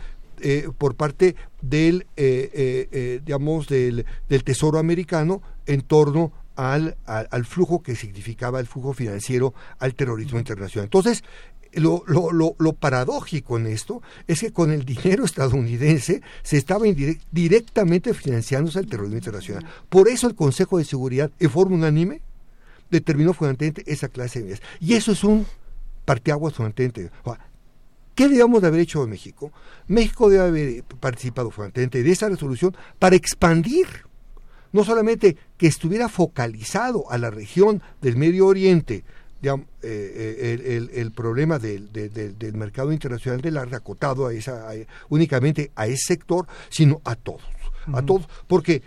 [0.80, 8.60] por parte del, digamos, del, del Tesoro americano en torno al, al, flujo que significaba
[8.60, 10.86] el flujo financiero al terrorismo internacional.
[10.86, 11.24] Entonces,
[11.74, 16.86] lo, lo, lo, paradójico en esto es que con el dinero estadounidense se estaba
[17.32, 19.66] directamente financiándose el terrorismo internacional.
[19.90, 22.22] Por eso el Consejo de Seguridad, en forma unánime,
[22.90, 24.62] determinó fundamentalmente esa clase de medidas.
[24.80, 25.46] Y eso es un
[26.06, 27.10] parteaguas fundamentalmente.
[28.16, 29.52] ¿Qué debemos de haber hecho en México?
[29.88, 33.88] México debe haber participado fundamentalmente de esa resolución para expandir
[34.72, 39.04] no solamente que estuviera focalizado a la región del Medio Oriente,
[39.42, 41.90] digamos, eh, eh, el, problema del,
[42.54, 44.70] mercado internacional del arte acotado a esa,
[45.10, 47.42] únicamente a ese sector, sino a todos,
[47.92, 48.84] a todos, porque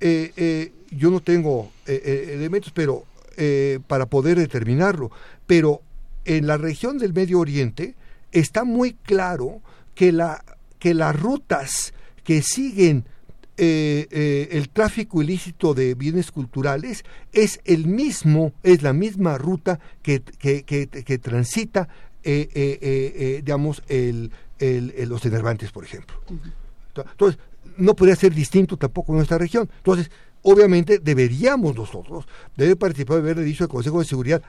[0.00, 3.04] eh, yo no tengo elementos pero
[3.86, 5.10] para poder determinarlo,
[5.46, 5.82] pero
[6.24, 7.94] en la región del Medio Oriente
[8.32, 9.62] está muy claro
[9.94, 10.44] que, la,
[10.78, 13.04] que las rutas que siguen
[13.62, 19.78] eh, eh, el tráfico ilícito de bienes culturales es el mismo, es la misma ruta
[20.02, 21.86] que, que, transita,
[22.22, 24.32] eh, digamos, el,
[25.06, 26.16] los enervantes, por ejemplo.
[26.96, 27.38] Entonces,
[27.76, 29.68] no podría ser distinto tampoco en nuestra región.
[29.76, 34.42] Entonces, obviamente deberíamos nosotros, debe participar, haber dicho el Consejo de Seguridad,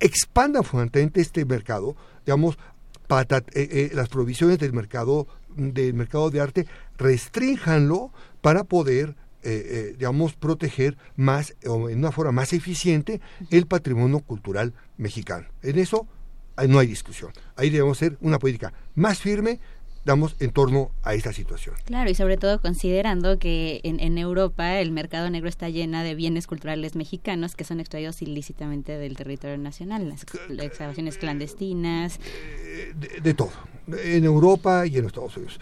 [0.00, 2.58] expanda fundamentalmente este mercado, digamos,
[3.06, 3.42] para,
[3.94, 6.66] las provisiones del mercado del mercado de arte,
[6.98, 8.10] restrínjanlo
[8.44, 14.20] para poder eh, eh, digamos, proteger más o en una forma más eficiente el patrimonio
[14.20, 15.46] cultural mexicano.
[15.62, 16.06] En eso
[16.68, 17.32] no hay discusión.
[17.56, 19.60] Ahí debemos ser una política más firme,
[20.04, 21.74] damos en torno a esta situación.
[21.84, 26.14] Claro, y sobre todo considerando que en, en, Europa el mercado negro está llena de
[26.14, 30.24] bienes culturales mexicanos que son extraídos ilícitamente del territorio nacional, las
[30.60, 32.20] excavaciones clandestinas.
[33.22, 33.52] de, todo,
[33.88, 35.58] en Europa y en Estados Unidos.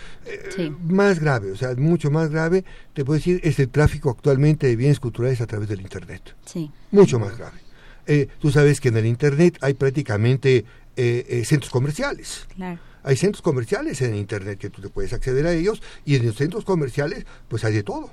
[0.87, 4.77] Más grave, o sea, mucho más grave, te puedo decir, es el tráfico actualmente de
[4.77, 6.35] bienes culturales a través del Internet.
[6.45, 6.71] Sí.
[6.91, 8.29] Mucho más grave.
[8.41, 10.65] tú sabes que en el Internet hay prácticamente
[10.97, 12.47] centros comerciales.
[12.57, 16.27] Claro hay centros comerciales en Internet que tú te puedes acceder a ellos y en
[16.27, 18.11] los centros comerciales pues hay de todo.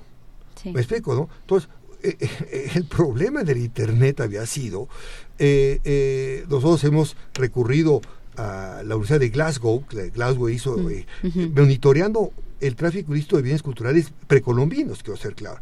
[0.65, 1.29] ¿Me explico, no?
[1.41, 1.69] Entonces,
[2.01, 4.87] eh, eh, el problema del Internet había sido,
[5.37, 8.01] eh, nosotros hemos recurrido
[8.37, 10.77] a la Universidad de Glasgow, que Glasgow hizo,
[11.55, 15.59] monitoreando el tráfico ilícito de bienes culturales precolombinos, quiero ser claro.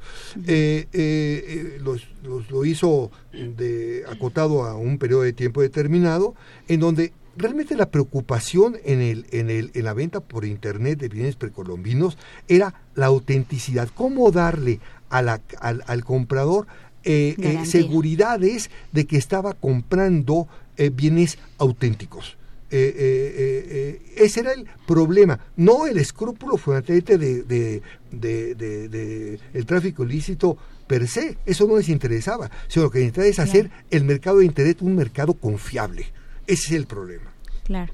[2.49, 6.35] lo hizo de, acotado a un periodo de tiempo determinado,
[6.67, 11.09] en donde realmente la preocupación en, el, en, el, en la venta por internet de
[11.09, 16.67] bienes precolombinos era la autenticidad, cómo darle al, al, comprador
[17.03, 22.37] eh, eh, seguridades de que estaba comprando eh, bienes auténticos.
[22.69, 31.07] ese era el problema, no el escrúpulo fundamentalmente de, de, de, el tráfico ilícito per
[31.07, 34.45] se, eso no les interesaba, sino lo que les interesa es hacer el mercado de
[34.45, 36.07] Internet un mercado confiable.
[36.47, 37.31] Ese es el problema.
[37.65, 37.93] Claro.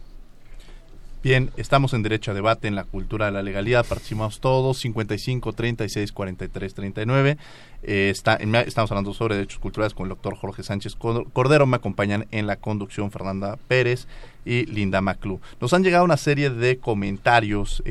[1.24, 3.86] Bien, estamos en Derecho a Debate en la Cultura de la Legalidad.
[3.86, 7.38] Participamos todos, 55, 36, 43, 39.
[7.82, 11.66] está, estamos hablando sobre derechos culturales con el doctor Jorge Sánchez Cordero.
[11.66, 14.06] Me acompañan en la conducción Fernanda Pérez
[14.44, 15.39] y Linda Maclú.
[15.62, 17.82] Nos han llegado una serie de comentarios.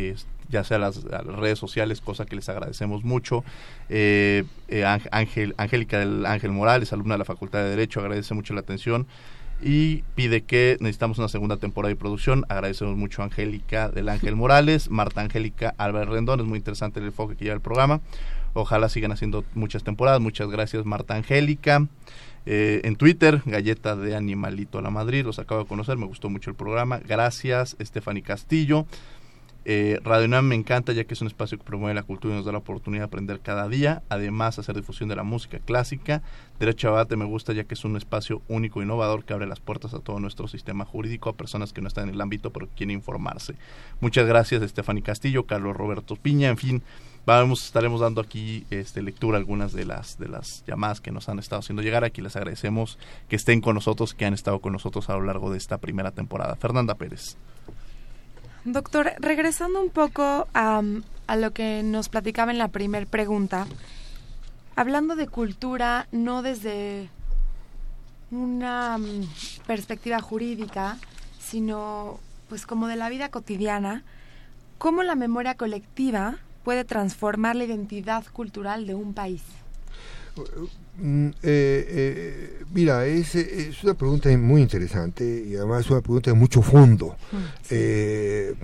[0.50, 3.44] ya sea a las, redes sociales, cosa que les agradecemos mucho.
[3.88, 8.52] Eh, eh, Ángel, Angélica del Ángel Morales, alumna de la Facultad de Derecho, agradece mucho
[8.52, 9.06] la atención
[9.62, 12.44] y pide que necesitamos una segunda temporada de producción.
[12.48, 17.06] Agradecemos mucho a Angélica del Ángel Morales, Marta Angélica Álvarez Rendón, es muy interesante el
[17.06, 18.00] enfoque que lleva el programa.
[18.54, 20.20] Ojalá sigan haciendo muchas temporadas.
[20.20, 21.86] Muchas gracias Marta Angélica.
[22.44, 26.28] Eh, en Twitter, Galleta de Animalito a la Madrid, los acabo de conocer, me gustó
[26.28, 26.98] mucho el programa.
[26.98, 28.86] Gracias, Stephanie Castillo.
[29.64, 32.36] Eh, Radio UNAM me encanta ya que es un espacio que promueve la cultura y
[32.36, 34.02] nos da la oportunidad de aprender cada día.
[34.08, 36.22] Además, hacer difusión de la música clásica.
[36.58, 39.46] Derecho a Debate me gusta ya que es un espacio único e innovador que abre
[39.46, 42.50] las puertas a todo nuestro sistema jurídico, a personas que no están en el ámbito
[42.50, 43.54] pero quieren informarse.
[44.00, 46.82] Muchas gracias, Stephanie Castillo, Carlos Roberto Piña, en fin.
[47.24, 51.28] Vamos, estaremos dando aquí este, lectura a algunas de las, de las llamadas que nos
[51.28, 52.02] han estado haciendo llegar.
[52.02, 52.98] Aquí les agradecemos
[53.28, 56.10] que estén con nosotros, que han estado con nosotros a lo largo de esta primera
[56.10, 56.56] temporada.
[56.56, 57.36] Fernanda Pérez.
[58.64, 60.82] Doctor, regresando un poco a,
[61.36, 63.66] lo que nos platicaba en la primera pregunta,
[64.76, 67.08] hablando de cultura no desde
[68.30, 69.26] una mm,
[69.66, 70.98] perspectiva jurídica,
[71.40, 74.04] sino pues como de la vida cotidiana,
[74.78, 79.42] ¿cómo la memoria colectiva puede transformar la identidad cultural de un país?
[80.98, 86.30] Mm, eh, eh, mira, es, es, una pregunta muy interesante y además es una pregunta
[86.30, 87.16] de mucho fondo.
[87.32, 87.36] Mm,
[87.70, 88.54] eh,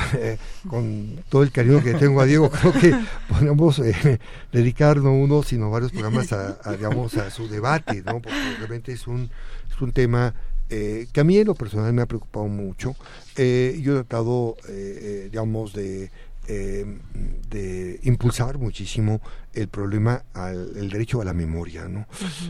[0.68, 2.94] con todo el cariño que tengo a Diego, creo que
[3.28, 4.20] podemos eh,
[4.52, 8.20] dedicarnos uno, sino varios programas a, digamos, a su debate, ¿no?
[8.20, 9.30] porque realmente es un,
[9.70, 10.34] es un tema
[10.68, 12.96] que a mí en lo personal me ha preocupado mucho.
[13.36, 14.56] yo he tratado,
[15.30, 16.10] digamos, de
[16.48, 16.84] eh,
[17.50, 19.20] de impulsar muchísimo
[19.52, 22.06] el problema, al, el derecho a la memoria, ¿no?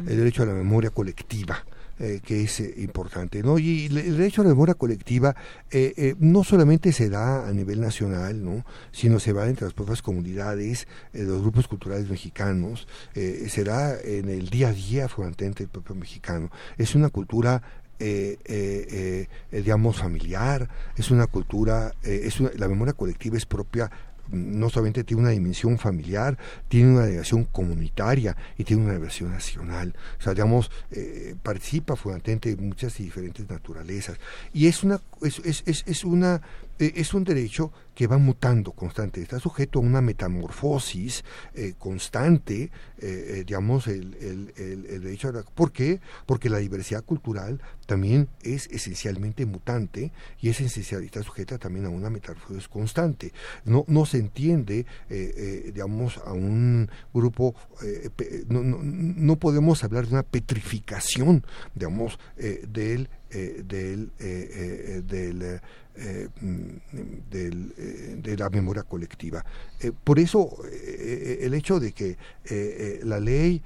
[0.07, 1.65] El derecho a la memoria colectiva.
[1.99, 3.43] Eh, que es eh, importante.
[3.43, 3.59] ¿no?
[3.59, 5.37] Y el derecho a la memoria colectiva
[6.19, 8.65] no solamente se da a nivel nacional, ¿no?
[8.91, 14.49] sino se va entre las propias comunidades, los grupos culturales mexicanos, se da en el
[14.49, 16.51] día a día fundamentalmente el propio mexicano.
[16.77, 17.63] Es una cultura
[18.05, 23.91] eh, eh, eh, digamos, familiar, es una cultura, es la memoria colectiva es propia
[24.31, 26.39] no solamente tiene una dimensión familiar,
[26.69, 29.95] tiene una dimensión comunitaria y tiene una dimensión nacional.
[30.19, 30.71] O sea, digamos,
[31.43, 34.19] participa fundamentalmente de muchas y diferentes naturalezas.
[34.55, 36.41] Y es una, es, es, es una
[36.83, 41.23] eh, es un derecho que va mutando constante, está sujeto a una metamorfosis
[41.55, 44.17] eh, constante, eh, digamos, el,
[44.57, 45.43] el, derecho a la...
[45.43, 46.01] ¿Por qué?
[46.27, 51.91] Porque la diversidad cultural también es esencialmente mutante y es esencial, está sujeta también a
[51.91, 53.33] una metamorfosis constante.
[53.65, 57.55] No, no se entiende, digamos, a un grupo,
[58.49, 61.47] no, no, no, podemos hablar de una petrificación,
[61.77, 62.19] digamos,
[62.67, 63.09] del...
[63.35, 63.65] eh,
[67.35, 69.45] eh, de la memoria colectiva.
[69.81, 72.17] Eh, por eso el hecho de que
[73.05, 73.63] la ley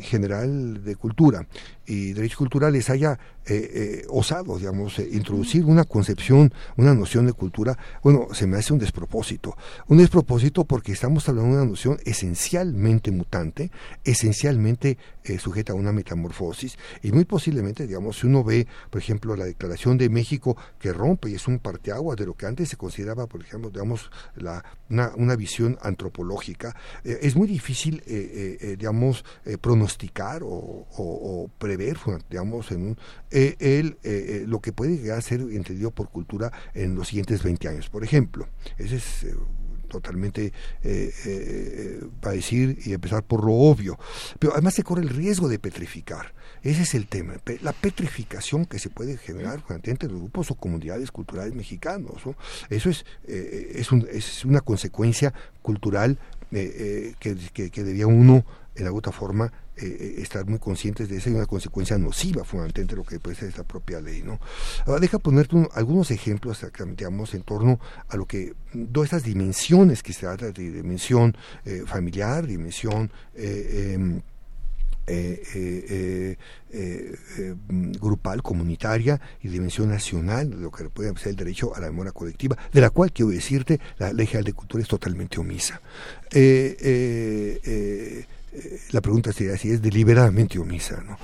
[0.00, 1.46] general de cultura
[1.90, 7.32] y Derechos Culturales haya eh, eh, osado, digamos, eh, introducir una concepción, una noción de
[7.32, 9.56] cultura, bueno, se me hace un despropósito.
[9.88, 13.72] Un despropósito porque estamos hablando de una noción esencialmente mutante,
[14.04, 14.98] esencialmente
[15.38, 19.96] sujeta a una metamorfosis, y muy posiblemente, digamos, si uno ve, por ejemplo, la Declaración
[19.96, 23.40] de México que rompe y es un parteaguas de lo que antes se consideraba, por
[23.42, 26.74] ejemplo, digamos, la, una, una visión antropológica,
[27.04, 28.02] es muy difícil,
[28.78, 29.24] digamos,
[29.60, 31.79] pronosticar o, o prever,
[32.28, 32.98] digamos, en un
[33.30, 37.08] eh, el, eh, eh, lo que puede llegar a ser entendido por cultura en los
[37.08, 38.48] siguientes 20 años, por ejemplo.
[38.78, 39.26] Ese es
[39.88, 40.52] totalmente
[42.20, 43.98] para decir y empezar por lo obvio.
[44.38, 46.32] Pero además se corre el riesgo de petrificar.
[46.62, 51.10] Ese es el tema, la petrificación que se puede generar entre los grupos o comunidades
[51.10, 52.22] culturales mexicanos.
[52.68, 56.18] Eso es, es, un, es, una consecuencia cultural
[56.50, 57.16] que,
[57.52, 58.44] que, que, debía uno,
[58.76, 62.96] en alguna forma, eh, eh, estar muy conscientes de esa y una consecuencia nociva fundamentalmente
[62.96, 64.22] lo que puede ser esta propia ley.
[64.22, 64.38] ¿no?
[64.86, 66.64] Ahora deja ponerte algunos ejemplos
[66.96, 68.54] digamos, en torno a lo que
[68.92, 74.20] todas estas dimensiones que se trata de dimensión eh, familiar, dimensión em,
[78.00, 82.56] grupal, comunitaria y dimensión nacional, lo que puede ser el derecho a la memoria colectiva,
[82.72, 85.80] de la cual quiero decirte, la Ley General de Cultura es totalmente omisa.
[88.52, 91.02] Eh, eh, la pregunta sería si es deliberadamente omisa.
[91.06, 91.18] ¿no?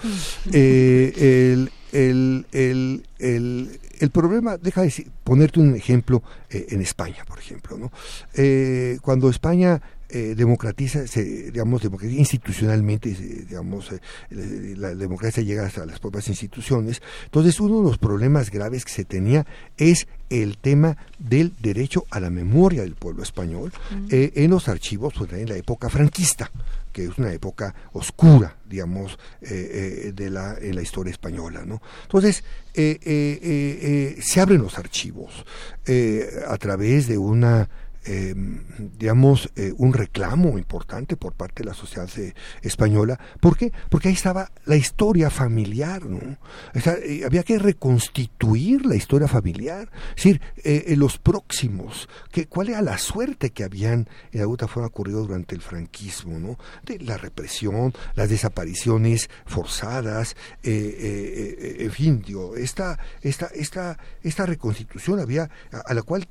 [0.53, 7.25] Eh, el, el, el, el, el, problema, deja de ponerte un ejemplo eh, en España,
[7.27, 7.77] por ejemplo.
[7.77, 7.91] ¿no?
[9.03, 13.91] cuando España democratiza, se, digamos, institucionalmente, digamos,
[14.31, 17.03] la democracia llega hasta las propias instituciones.
[17.25, 19.47] Entonces, uno de los problemas graves que se tenía
[19.77, 23.73] es el tema del derecho a la memoria del pueblo español
[24.11, 26.51] en los archivos pues, en la época franquista
[26.97, 31.63] que es una época oscura, digamos, eh, eh, de la, en la historia española.
[31.67, 31.83] ¿no?
[32.05, 32.43] Entonces,
[32.73, 35.45] eh, se abren los archivos
[36.49, 37.69] a través de una
[38.07, 38.35] eh,
[38.99, 43.19] digamos, eh, un reclamo importante por parte de la sociedad eh, española.
[43.41, 43.73] ¿Por qué?
[43.91, 46.39] Porque ahí estaba la historia familiar, ¿no?
[46.75, 50.41] Eh, había que reconstituir la historia familiar, es decir,
[50.97, 55.61] los próximos, que, cuál era la suerte que habían en alguna forma ocurrido durante el
[55.61, 56.59] franquismo, ¿no?
[56.85, 62.25] De la represión, las desapariciones forzadas, en fin,
[62.57, 65.51] esta, esta, esta, esta reconstitución había,
[65.85, 66.27] a la cual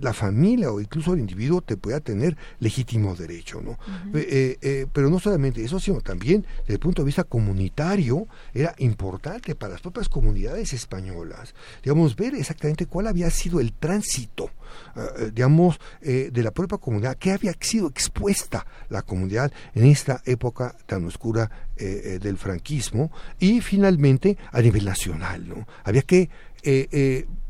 [0.00, 3.78] la familia o incluso el individuo te pueda tener legítimo derecho, ¿no?
[4.14, 8.74] Eh, eh, pero no solamente eso, sino también desde el punto de vista comunitario era
[8.78, 14.50] importante para las propias comunidades españolas, digamos, ver exactamente cuál había sido el tránsito,
[14.96, 20.74] eh, digamos, de la propia comunidad, qué había sido expuesta la comunidad en esta época
[20.86, 25.64] tan oscura del franquismo y finalmente a nivel nacional, ¿no?
[25.84, 26.28] Había que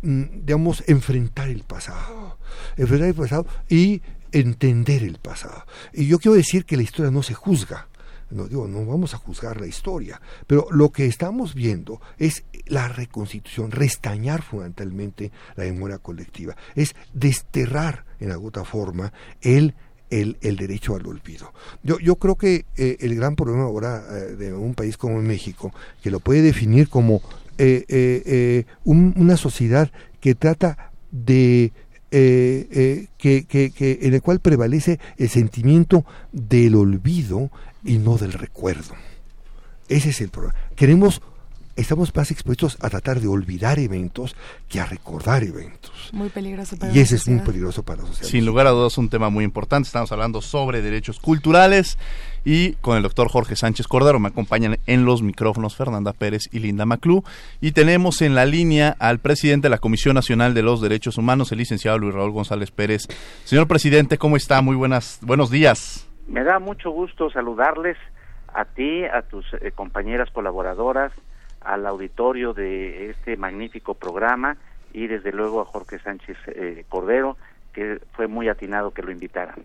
[0.01, 2.39] Mm, digamos, enfrentar el pasado,
[2.77, 4.01] enfrentar el pasado y
[4.31, 5.65] entender el pasado.
[5.93, 7.89] Y yo quiero decir que la historia no se juzga,
[8.31, 12.87] no digo, no vamos a juzgar la historia, pero lo que estamos viendo es la
[12.87, 19.75] reconstitución, restañar fundamentalmente la memoria colectiva, es desterrar en alguna forma el
[20.11, 21.53] el, el, derecho al olvido.
[21.83, 25.71] Yo, yo creo que eh, el gran problema ahora eh, de un país como México,
[26.03, 27.21] que lo puede definir como
[27.59, 29.91] eh, eh, eh, una sociedad
[30.21, 31.73] que trata de
[32.11, 37.51] que, que, en el cual prevalece el sentimiento del olvido
[37.85, 38.95] y no del recuerdo.
[39.89, 40.55] Ese es el problema.
[40.77, 41.21] Queremos
[41.79, 44.35] estamos más expuestos a tratar de olvidar eventos
[44.69, 46.11] que a recordar eventos.
[46.13, 48.29] Muy peligroso para Y ese es muy peligroso para la sociedad.
[48.29, 49.87] Sin lugar a dudas, un tema muy importante.
[49.87, 51.97] Estamos hablando sobre derechos culturales
[52.45, 56.59] y con el doctor Jorge Sánchez Cordero me acompañan en los micrófonos Fernanda Pérez y
[56.59, 57.23] Linda Maclú.
[57.61, 61.53] Y tenemos en la línea al presidente de la Comisión Nacional de los Derechos Humanos,
[61.53, 63.07] el licenciado Luis Raúl González Pérez.
[63.45, 64.61] Señor presidente, ¿cómo está?
[64.63, 66.09] Muy buenas, buenos días.
[66.27, 67.97] Me da mucho gusto saludarles
[68.53, 71.13] a ti, a tus eh, compañeras colaboradoras,
[71.69, 74.57] al auditorio de este magnífico programa
[74.93, 77.37] y desde luego a Jorge Sánchez eh, Cordero,
[77.73, 79.57] que fue muy atinado que lo invitaran.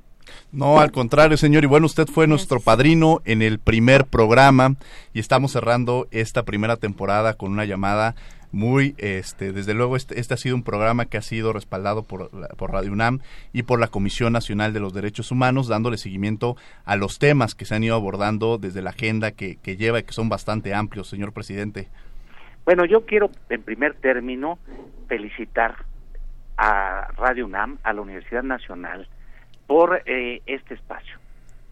[0.51, 1.63] No, al contrario, señor.
[1.63, 4.75] Y bueno, usted fue nuestro padrino en el primer programa
[5.13, 8.15] y estamos cerrando esta primera temporada con una llamada
[8.53, 12.29] muy, este, desde luego, este, este, ha sido un programa que ha sido respaldado por,
[12.55, 13.19] por Radio UNAM
[13.51, 17.65] y por la Comisión Nacional de los Derechos Humanos, dándole seguimiento a los temas que
[17.65, 21.09] se han ido abordando desde la agenda que, que lleva y que son bastante amplios,
[21.09, 21.89] señor presidente.
[22.63, 24.59] Bueno, yo quiero, en primer término,
[25.07, 25.75] felicitar
[26.55, 29.07] a Radio UNAM, a la Universidad Nacional,
[29.65, 31.17] por eh, este espacio.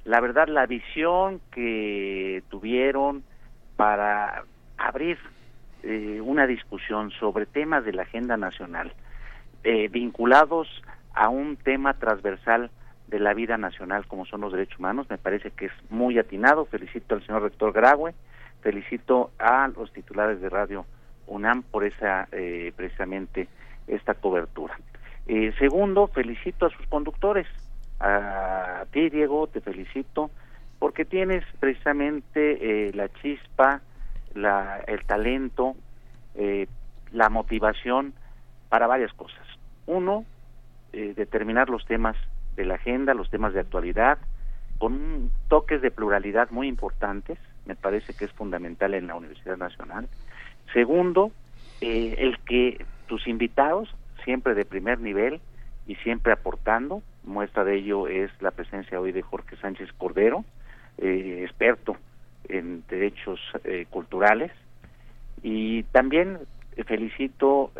[0.03, 3.23] La verdad, la visión que tuvieron
[3.75, 4.45] para
[4.77, 5.19] abrir
[5.83, 8.93] eh, una discusión sobre temas de la agenda nacional
[9.63, 10.67] eh, vinculados
[11.13, 12.71] a un tema transversal
[13.07, 16.65] de la vida nacional como son los derechos humanos, me parece que es muy atinado.
[16.65, 18.13] Felicito al señor rector Graue,
[18.61, 20.85] felicito a los titulares de Radio
[21.27, 23.47] UNAM por esa eh, precisamente
[23.87, 24.79] esta cobertura.
[25.27, 27.47] Eh, segundo, felicito a sus conductores,
[27.99, 30.31] a ti Diego, te felicito
[30.79, 33.81] porque tienes precisamente eh, la chispa,
[34.35, 35.75] la, el talento,
[37.11, 38.13] la motivación
[38.69, 39.45] para varias cosas.
[39.85, 40.25] Uno,
[40.91, 42.15] determinar los temas
[42.55, 44.17] de la agenda, los temas de actualidad,
[44.77, 50.07] con toques de pluralidad muy importantes, me parece que es fundamental en la Universidad Nacional.
[50.73, 51.31] Segundo,
[51.81, 55.39] eh, el que tus invitados, siempre de primer nivel
[55.85, 60.43] y siempre aportando, muestra de ello es la presencia hoy de Jorge Sánchez Cordero,
[60.97, 61.95] eh, experto
[62.49, 64.51] en derechos eh, culturales,
[65.43, 66.39] y también
[66.85, 67.71] felicito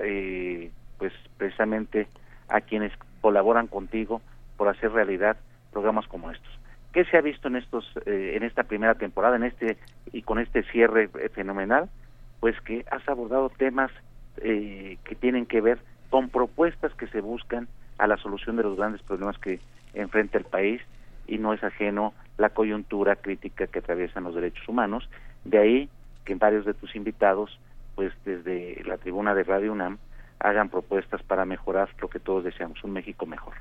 [0.98, 2.08] pues precisamente
[2.50, 2.92] a quienes
[3.22, 4.22] colaboran contigo
[4.58, 5.38] por hacer realidad
[5.72, 6.52] programas como estos.
[6.94, 9.78] ¿Qué se ha visto en estos eh, en esta primera temporada, en este
[10.12, 11.90] y con este cierre eh, fenomenal?
[12.42, 13.92] Pues que has abordado temas
[14.38, 18.76] eh, que tienen que ver con propuestas que se buscan a la solución de los
[18.76, 19.60] grandes problemas que
[19.94, 20.82] enfrenta el país
[21.28, 25.10] y no es ajeno la coyuntura crítica que atraviesan los derechos humanos.
[25.46, 25.90] De ahí
[26.26, 27.60] que varios de tus invitados,
[27.96, 30.00] pues desde la tribuna de Radio UNAM,
[30.40, 33.54] hagan propuestas para mejorar lo que todos deseamos, un México mejor.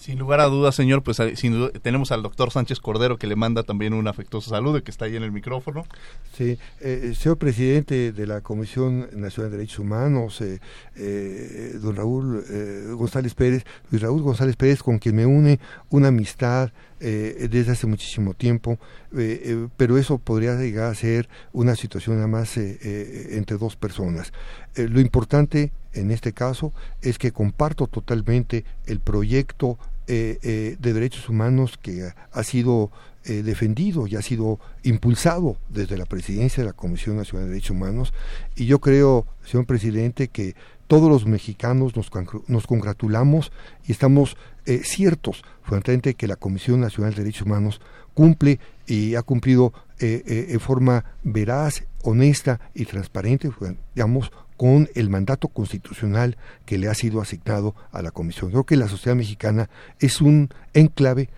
[0.00, 3.64] Sin lugar a dudas, señor, pues sin tenemos al doctor Sánchez Cordero que le manda
[3.64, 5.84] también un afectuoso saludo, que está ahí en el micrófono.
[6.32, 10.58] Sí, eh, señor presidente de la Comisión Nacional de Derechos Humanos, eh,
[10.96, 16.08] eh, don Raúl eh, González Pérez, Luis Raúl González Pérez, con quien me une una
[16.08, 16.72] amistad
[17.02, 18.78] eh, desde hace muchísimo tiempo,
[19.16, 24.34] eh, eh, pero eso podría llegar a ser una situación nada más entre dos personas.
[24.76, 26.72] lo importante en este caso
[27.02, 32.90] es que comparto totalmente el proyecto de derechos humanos que ha sido
[33.24, 38.12] defendido y ha sido impulsado desde la presidencia de la Comisión Nacional de Derechos Humanos.
[38.56, 40.56] Y yo creo, señor presidente, que
[40.90, 42.10] todos los mexicanos nos,
[42.48, 43.52] nos congratulamos
[43.86, 44.36] y estamos
[44.66, 47.80] eh, ciertos, fundamentalmente, que la Comisión Nacional de Derechos Humanos
[48.12, 53.48] cumple y ha cumplido eh, eh, en forma veraz, honesta y transparente,
[53.94, 56.36] digamos, con el mandato constitucional
[56.66, 58.50] que le ha sido asignado a la Comisión.
[58.50, 61.30] Creo que la sociedad mexicana es un enclave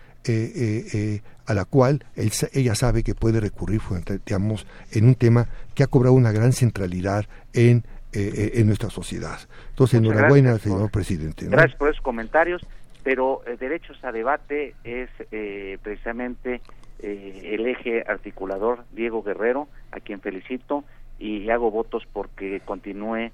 [1.46, 3.80] a la cual ella sabe que puede recurrir,
[4.26, 5.46] digamos, en un tema
[5.76, 9.38] que ha cobrado una gran centralidad en eh, eh, en nuestra sociedad.
[9.70, 11.46] Entonces, enhorabuena, señor presidente.
[11.46, 12.60] Gracias por esos comentarios,
[13.02, 15.08] pero eh, derechos a debate es
[15.80, 16.60] precisamente
[16.98, 20.84] el eje articulador Diego Guerrero, a quien felicito
[21.18, 23.30] y hago votos porque continúe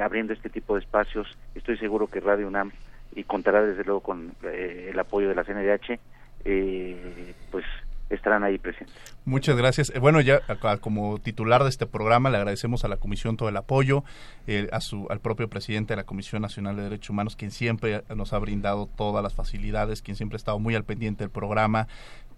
[0.00, 1.26] abriendo este tipo de espacios.
[1.54, 2.70] Estoy seguro que Radio UNAM
[3.14, 5.98] y contará desde luego con el apoyo de la CNDH,
[7.50, 7.64] pues
[8.14, 8.94] estarán ahí presentes.
[9.24, 9.90] Muchas gracias.
[9.94, 10.40] Eh, bueno, ya
[10.80, 14.04] como titular de este programa le agradecemos a la Comisión todo el apoyo,
[14.46, 18.02] eh, a su, al propio presidente de la Comisión Nacional de Derechos Humanos, quien siempre
[18.14, 21.88] nos ha brindado todas las facilidades, quien siempre ha estado muy al pendiente del programa,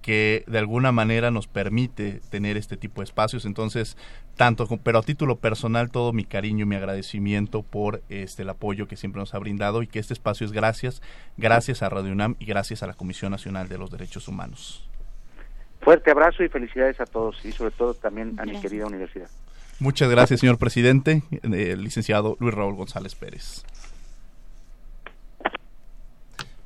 [0.04, 3.46] que de alguna manera nos permite tener este tipo de espacios.
[3.46, 3.96] Entonces,
[4.36, 8.86] tanto, pero a título personal, todo mi cariño y mi agradecimiento por este el apoyo
[8.86, 11.00] que siempre nos ha brindado y que este espacio es gracias,
[11.38, 14.86] gracias a Radio UNAM y gracias a la Comisión Nacional de los Derechos Humanos.
[15.80, 19.30] Fuerte abrazo y felicidades a todos y sobre todo también a mi querida universidad.
[19.80, 23.64] Muchas gracias, señor presidente, el licenciado Luis Raúl González Pérez.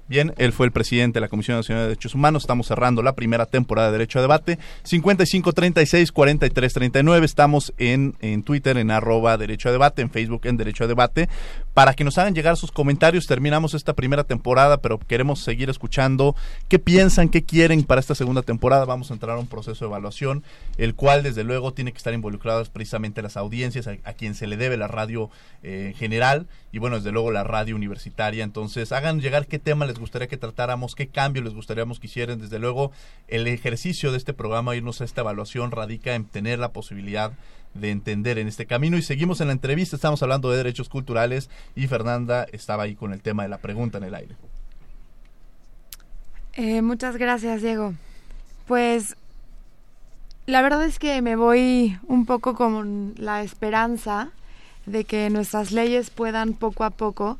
[0.09, 2.45] Bien, él fue el presidente de la Comisión Nacional de Derechos Humanos.
[2.45, 4.59] Estamos cerrando la primera temporada de Derecho a Debate.
[4.85, 7.25] 5536-4339.
[7.25, 11.29] Estamos en, en Twitter en arroba Derecho a Debate, en Facebook en Derecho a Debate,
[11.75, 13.27] para que nos hagan llegar sus comentarios.
[13.27, 16.35] Terminamos esta primera temporada, pero queremos seguir escuchando
[16.69, 18.87] qué piensan, qué quieren para esta segunda temporada.
[18.87, 20.43] Vamos a entrar a un proceso de evaluación,
[20.79, 24.57] el cual desde luego tiene que estar involucrado precisamente las audiencias, a, quien se le
[24.57, 25.29] debe la radio
[25.63, 28.45] eh, general y bueno, desde luego la radio universitaria.
[28.45, 32.41] Entonces, hagan llegar qué tema les gustaría que tratáramos, qué cambio les gustaría que hicieran.
[32.41, 32.93] Desde luego,
[33.29, 37.33] el ejercicio de este programa, irnos a esta evaluación, radica en tener la posibilidad
[37.75, 38.97] de entender en este camino.
[38.97, 43.13] Y seguimos en la entrevista, estamos hablando de derechos culturales y Fernanda estaba ahí con
[43.13, 44.37] el tema de la pregunta en el aire.
[46.55, 47.95] Eh, muchas gracias, Diego.
[48.67, 49.17] Pues
[50.47, 54.31] la verdad es que me voy un poco con la esperanza
[54.87, 57.39] de que nuestras leyes puedan poco a poco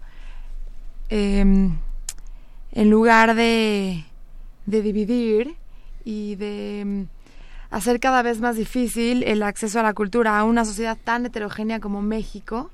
[1.11, 1.71] eh,
[2.73, 4.05] en lugar de,
[4.67, 5.57] dividir
[6.05, 7.03] y de mm,
[7.71, 11.81] hacer cada vez más difícil el acceso a la cultura a una sociedad tan heterogénea
[11.81, 12.71] como México,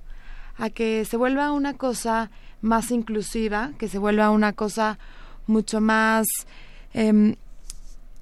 [0.56, 2.30] a que se vuelva una cosa
[2.60, 4.98] más inclusiva, que se vuelva una cosa
[5.46, 6.26] mucho más
[6.92, 7.36] em,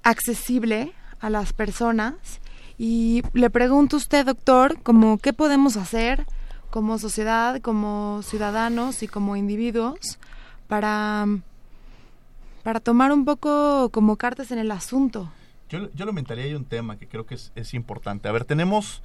[0.03, 2.15] accesible a las personas.
[2.79, 6.27] Y le pregunto a usted, doctor, como qué podemos hacer
[6.71, 10.19] como sociedad, como ciudadanos y como individuos
[10.69, 11.27] para,
[12.63, 15.31] para tomar un poco como cartas en el asunto.
[15.69, 18.29] Yo, yo lamentaría hay un tema que creo que es, es importante.
[18.29, 19.03] A ver, tenemos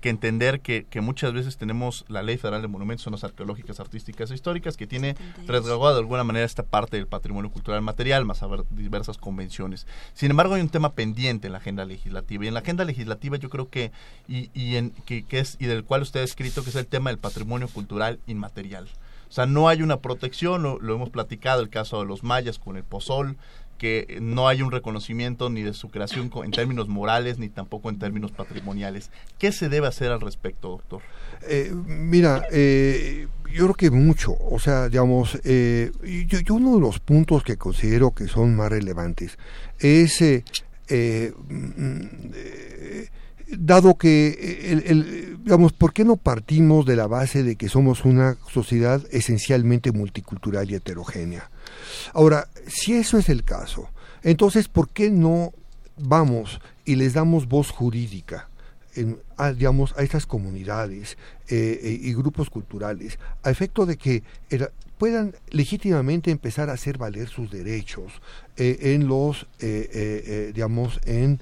[0.00, 4.30] que entender que, que, muchas veces tenemos la Ley Federal de Monumentos, zonas arqueológicas, artísticas
[4.30, 5.14] e históricas, que tiene
[5.46, 9.86] resguardado de alguna manera esta parte del patrimonio cultural material, más a ver diversas convenciones.
[10.14, 12.44] Sin embargo, hay un tema pendiente en la agenda legislativa.
[12.44, 13.92] Y en la agenda legislativa yo creo que,
[14.26, 16.86] y, y, en, que, que es, y del cual usted ha escrito, que es el
[16.86, 18.88] tema del patrimonio cultural inmaterial.
[19.28, 22.76] O sea, no hay una protección, lo, hemos platicado, el caso de los mayas con
[22.76, 23.36] el pozol,
[23.78, 27.98] que no hay un reconocimiento ni de su creación en términos morales ni tampoco en
[27.98, 29.10] términos patrimoniales.
[29.38, 31.00] ¿Qué se debe hacer al respecto, doctor?
[31.48, 35.92] Eh, mira, eh, yo creo que mucho, o sea, digamos, eh,
[36.26, 39.38] yo, uno de los puntos que considero que son más relevantes
[39.78, 40.20] es,
[40.90, 42.06] mm,
[43.50, 48.04] dado que, el, el, digamos, ¿por qué no partimos de la base de que somos
[48.04, 51.50] una sociedad esencialmente multicultural y heterogénea?
[52.12, 53.88] Ahora, si eso es el caso,
[54.22, 55.52] entonces, ¿por qué no
[55.96, 58.48] vamos y les damos voz jurídica?
[58.94, 61.16] En, a, digamos, a estas comunidades
[61.50, 64.22] eh, eh, y grupos culturales, a efecto de que
[64.98, 68.12] puedan legítimamente empezar a hacer valer sus derechos
[68.56, 69.46] eh, en los,
[70.54, 71.40] digamos, en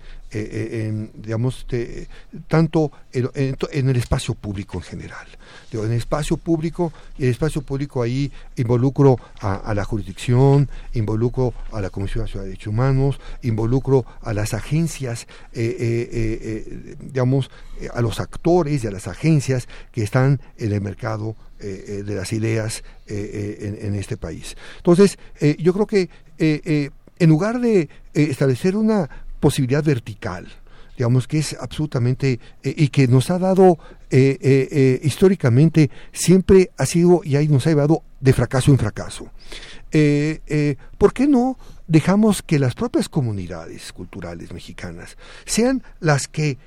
[1.14, 2.09] digamos, de,
[2.48, 5.26] tanto en, el espacio público en general.
[5.72, 11.52] En el espacio público, y el espacio público ahí involucro a, a, la jurisdicción, involucro
[11.72, 17.50] a la Comisión Nacional de Derechos Humanos, involucro a las agencias, eh, eh, digamos,
[17.92, 22.84] a los actores y a las agencias que están en el mercado de las ideas
[23.07, 24.59] en, este país.
[24.76, 25.18] Entonces,
[25.59, 29.09] yo creo que en lugar de establecer una
[29.40, 30.47] posibilidad vertical,
[30.97, 33.78] digamos que es absolutamente eh, y que nos ha dado
[34.11, 38.78] eh, eh, eh, históricamente siempre ha sido y ahí nos ha llevado de fracaso en
[38.78, 39.30] fracaso.
[40.99, 46.59] ¿Por qué no dejamos que las propias comunidades culturales mexicanas sean las que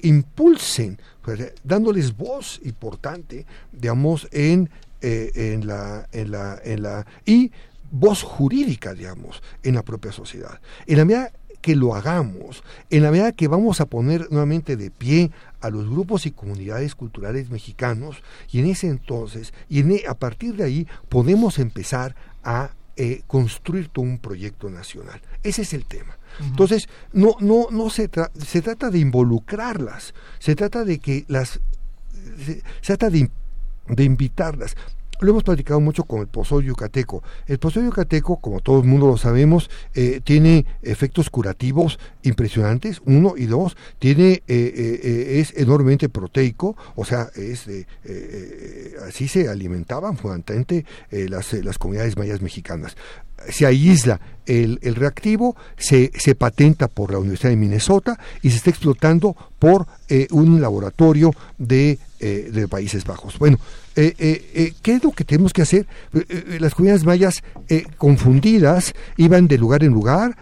[0.00, 7.52] impulsen, pues, dándoles voz importante, digamos, en, en la, en la, en la y
[7.90, 10.60] voz jurídica, digamos, en la propia sociedad.
[10.86, 14.90] En la medida que lo hagamos, en la medida que vamos a poner nuevamente de
[14.90, 20.04] pie a los grupos y comunidades culturales mexicanos, y en ese entonces, y en, e,
[20.08, 25.20] a partir de ahí, podemos empezar a eh, construir todo un proyecto nacional.
[25.42, 26.16] Ese es el tema.
[26.38, 26.46] Uh -huh.
[26.48, 31.60] Entonces, no, no, no se, tra se trata de involucrarlas, se trata de que las,
[32.44, 33.30] se, se trata de,
[33.88, 34.76] de invitarlas
[35.20, 37.22] lo hemos platicado mucho con el pozol yucateco.
[37.46, 43.34] El pozol yucateco, como todo el mundo lo sabemos, eh, tiene efectos curativos impresionantes, uno
[43.36, 47.68] y dos, tiene, eh, eh, es enormemente proteico, o sea, es
[49.06, 52.96] así se alimentaban fundamentalmente las, las comunidades mayas mexicanas
[53.48, 58.56] se aísla el, el reactivo, se, se, patenta por la Universidad de Minnesota y se
[58.56, 59.86] está explotando por
[60.30, 63.38] un laboratorio de, eh, de, Países Bajos.
[63.38, 63.58] Bueno,
[63.96, 65.86] eh, ¿qué es lo que tenemos que hacer?
[66.60, 67.42] las comunidades mayas
[67.98, 70.36] confundidas iban de lugar en lugar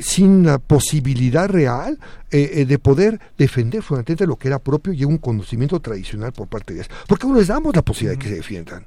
[0.00, 1.98] sin la posibilidad real
[2.30, 6.80] de poder defender fundamentalmente lo que era propio y un conocimiento tradicional por parte de
[6.80, 6.92] ellas.
[7.08, 8.86] ¿Por qué no les damos la posibilidad de que se defiendan?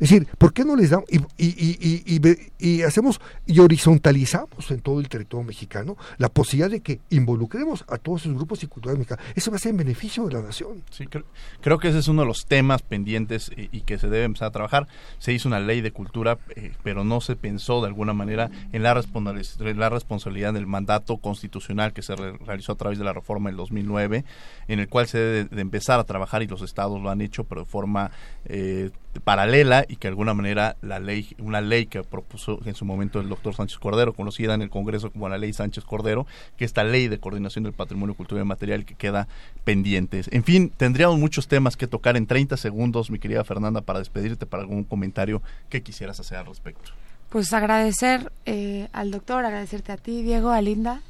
[0.00, 4.80] Es decir, ¿por qué no les damos y, y, y, y, hacemos y horizontalizamos en
[4.80, 8.98] todo el territorio mexicano la posibilidad de que involucremos a todos esos grupos y culturales
[8.98, 9.24] mexicanos?
[9.34, 10.82] Eso va a ser en beneficio de la nación.
[10.90, 11.24] Sí, creo,
[11.60, 14.52] creo que ese es uno de los temas pendientes y, que se debe empezar a
[14.52, 14.88] trabajar.
[15.18, 18.82] Se hizo una ley de cultura, eh, pero no se pensó de alguna manera en
[18.82, 23.50] la, la responsabilidad del mandato constitucional que se re realizó a través de la reforma
[23.50, 24.24] del 2009,
[24.68, 27.44] en el cual se debe de empezar a trabajar y los estados lo han hecho,
[27.44, 28.10] pero de forma
[28.44, 28.90] eh,
[29.20, 33.20] paralela y que de alguna manera la ley, una ley que propuso en su momento
[33.20, 36.84] el doctor Sánchez Cordero, conocida en el Congreso como la ley Sánchez Cordero, que esta
[36.84, 39.28] ley de coordinación del patrimonio cultural y material que queda
[39.64, 40.22] pendiente.
[40.30, 44.46] En fin, tendríamos muchos temas que tocar en 30 segundos, mi querida Fernanda, para despedirte,
[44.46, 46.90] para algún comentario que quisieras hacer al respecto.
[47.28, 51.00] Pues agradecer eh, al doctor, agradecerte a ti, Diego, a Linda.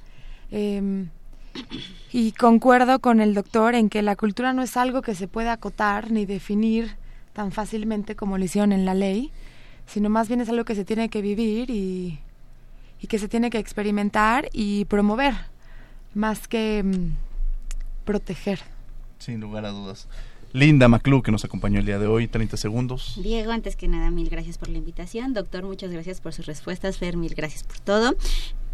[0.51, 1.07] Eh,
[2.13, 5.53] y concuerdo con el doctor en que la cultura no es algo que se pueda
[5.53, 6.97] acotar ni definir
[7.37, 9.31] tan fácilmente como lo hicieron en la ley,
[9.87, 12.19] sino más bien es algo que se tiene que vivir y,
[12.99, 15.35] y que se tiene que experimentar y promover,
[16.15, 18.61] más que mm, proteger.
[19.19, 20.09] Sin lugar a dudas.
[20.55, 23.21] Linda Maclú, que nos acompañó el día de hoy, 30 segundos.
[23.23, 25.35] Diego, antes que nada, mil gracias por la invitación.
[25.35, 26.97] Doctor, muchas gracias por sus respuestas.
[26.97, 28.17] Fer, mil gracias por todo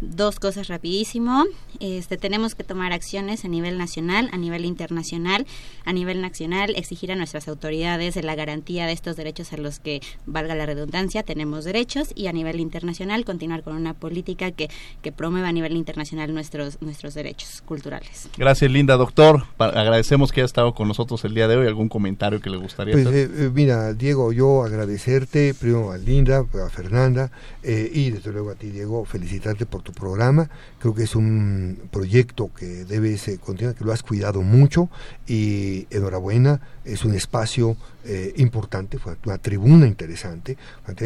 [0.01, 1.45] dos cosas rapidísimo.
[1.79, 5.45] Este, tenemos que tomar acciones a nivel nacional, a nivel internacional,
[5.85, 10.01] a nivel nacional, exigir a nuestras autoridades la garantía de estos derechos a los que,
[10.25, 14.69] valga la redundancia, tenemos derechos y a nivel internacional continuar con una política que,
[15.01, 18.29] que promueva a nivel internacional nuestros, nuestros derechos culturales.
[18.37, 18.95] Gracias, Linda.
[18.97, 21.67] Doctor, agradecemos que haya estado con nosotros el día de hoy.
[21.67, 23.29] ¿Algún comentario que le gustaría pues, hacer?
[23.31, 27.31] Eh, eh, mira, Diego, yo agradecerte primero a Linda, a Fernanda
[27.61, 30.49] eh, y desde luego a ti, Diego, felicitarte por tu programa.
[30.79, 34.89] Creo que es un proyecto que debes continuar, que lo has cuidado mucho
[35.27, 40.57] y enhorabuena, es un espacio eh, importante, una tribuna interesante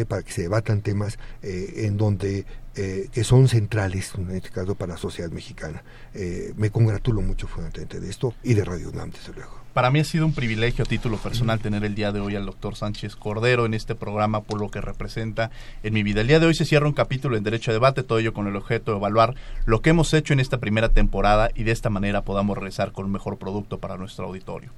[0.08, 4.74] para que se debatan temas eh, en donde eh, que son centrales, en este caso
[4.74, 5.82] para la sociedad mexicana.
[6.56, 9.67] me congratulo mucho fundamentalmente de esto y de Radio UNAM, desde luego.
[9.78, 12.44] Para mí ha sido un privilegio a título personal tener el día de hoy al
[12.44, 15.52] doctor Sánchez Cordero en este programa por lo que representa
[15.84, 16.20] en mi vida.
[16.20, 18.48] El día de hoy se cierra un capítulo en Derecho a Debate, todo ello con
[18.48, 21.90] el objeto de evaluar lo que hemos hecho en esta primera temporada y de esta
[21.90, 24.72] manera podamos regresar con un mejor producto para nuestro auditorio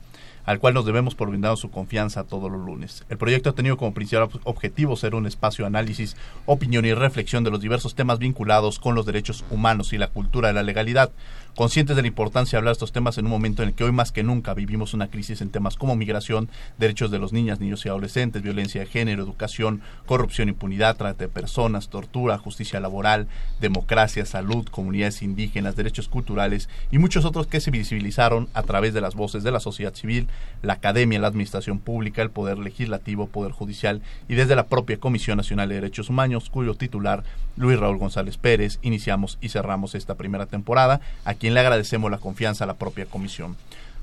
[0.44, 3.04] al cual nos debemos por brindar su confianza todos los lunes.
[3.08, 6.16] El proyecto ha tenido como principal objetivo ser un espacio de análisis,
[6.46, 10.48] opinión y reflexión de los diversos temas vinculados con los derechos humanos y la cultura
[10.48, 11.10] de la legalidad,
[11.54, 13.92] conscientes de la importancia de hablar estos temas en un momento en el que hoy
[13.92, 17.84] más que nunca vivimos una crisis en temas como migración, derechos de los niñas, niños
[17.84, 23.28] y adolescentes, violencia de género, educación, corrupción, impunidad, trata de personas, tortura, justicia laboral,
[23.60, 29.00] democracia, salud, comunidades indígenas, derechos culturales y muchos otros que se visibilizaron a través de
[29.00, 30.28] las voces de la sociedad civil,
[30.62, 35.38] la academia, la administración pública, el poder legislativo, poder judicial y desde la propia Comisión
[35.38, 37.24] Nacional de Derechos Humanos, cuyo titular,
[37.56, 41.00] Luis Raúl González Pérez, iniciamos y cerramos esta primera temporada
[41.40, 43.56] quien le agradecemos la confianza a la propia comisión.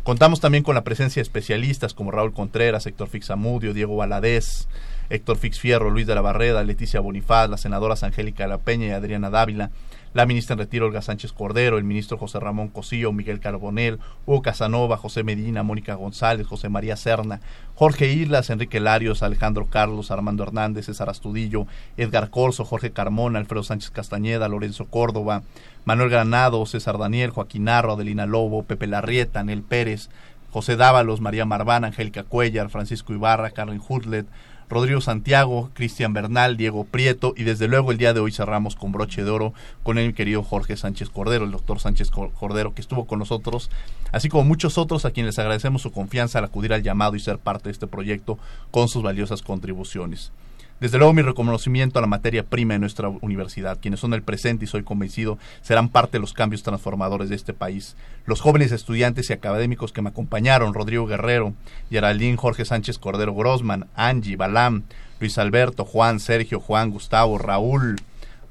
[0.04, 4.68] Contamos también con la presencia de especialistas como Raúl Contreras, Héctor Fixamudio, Diego Valadez,
[5.10, 8.92] Héctor Fix Fierro, Luis de la Barreda, Leticia Bonifaz, las senadoras Angélica la Peña y
[8.92, 9.70] Adriana Dávila,
[10.14, 14.42] la ministra en retiro Olga Sánchez Cordero, el ministro José Ramón Cosío, Miguel Carbonel, Hugo
[14.42, 17.42] Casanova, José Medina, Mónica González, José María Serna,
[17.76, 23.64] Jorge Islas, Enrique Larios, Alejandro Carlos, Armando Hernández, César Astudillo, Edgar Corso, Jorge Carmona, Alfredo
[23.64, 25.44] Sánchez Castañeda, Lorenzo Córdoba,
[25.86, 30.10] Manuel Granado, César Daniel, Joaquín Narro, Adelina Lobo, Pepe Larrieta, Anel Pérez,
[30.52, 34.26] José Dávalos, María Marván, Angélica Cuellar, Francisco Ibarra, Carmen Hurlet,
[34.70, 38.92] Rodrigo Santiago, Cristian Bernal, Diego Prieto y desde luego el día de hoy cerramos con
[38.92, 39.54] broche de oro
[39.84, 43.70] con el querido Jorge Sánchez Cordero, el doctor Sánchez Cordero que estuvo con nosotros,
[44.12, 47.20] así como muchos otros a quienes les agradecemos su confianza al acudir al llamado y
[47.22, 48.38] ser parte de este proyecto
[48.70, 50.32] con sus valiosas contribuciones.
[50.80, 54.66] Desde luego mi reconocimiento a la materia prima de nuestra universidad, quienes son el presente
[54.66, 57.96] y soy convencido serán parte de los cambios transformadores de este país.
[58.28, 61.54] Los jóvenes estudiantes y académicos que me acompañaron, Rodrigo Guerrero,
[61.90, 64.84] Geraldine Jorge Sánchez Cordero Grossman, Angie, Balam,
[65.20, 67.96] Luis Alberto, Juan, Sergio, Juan, Gustavo, Raúl,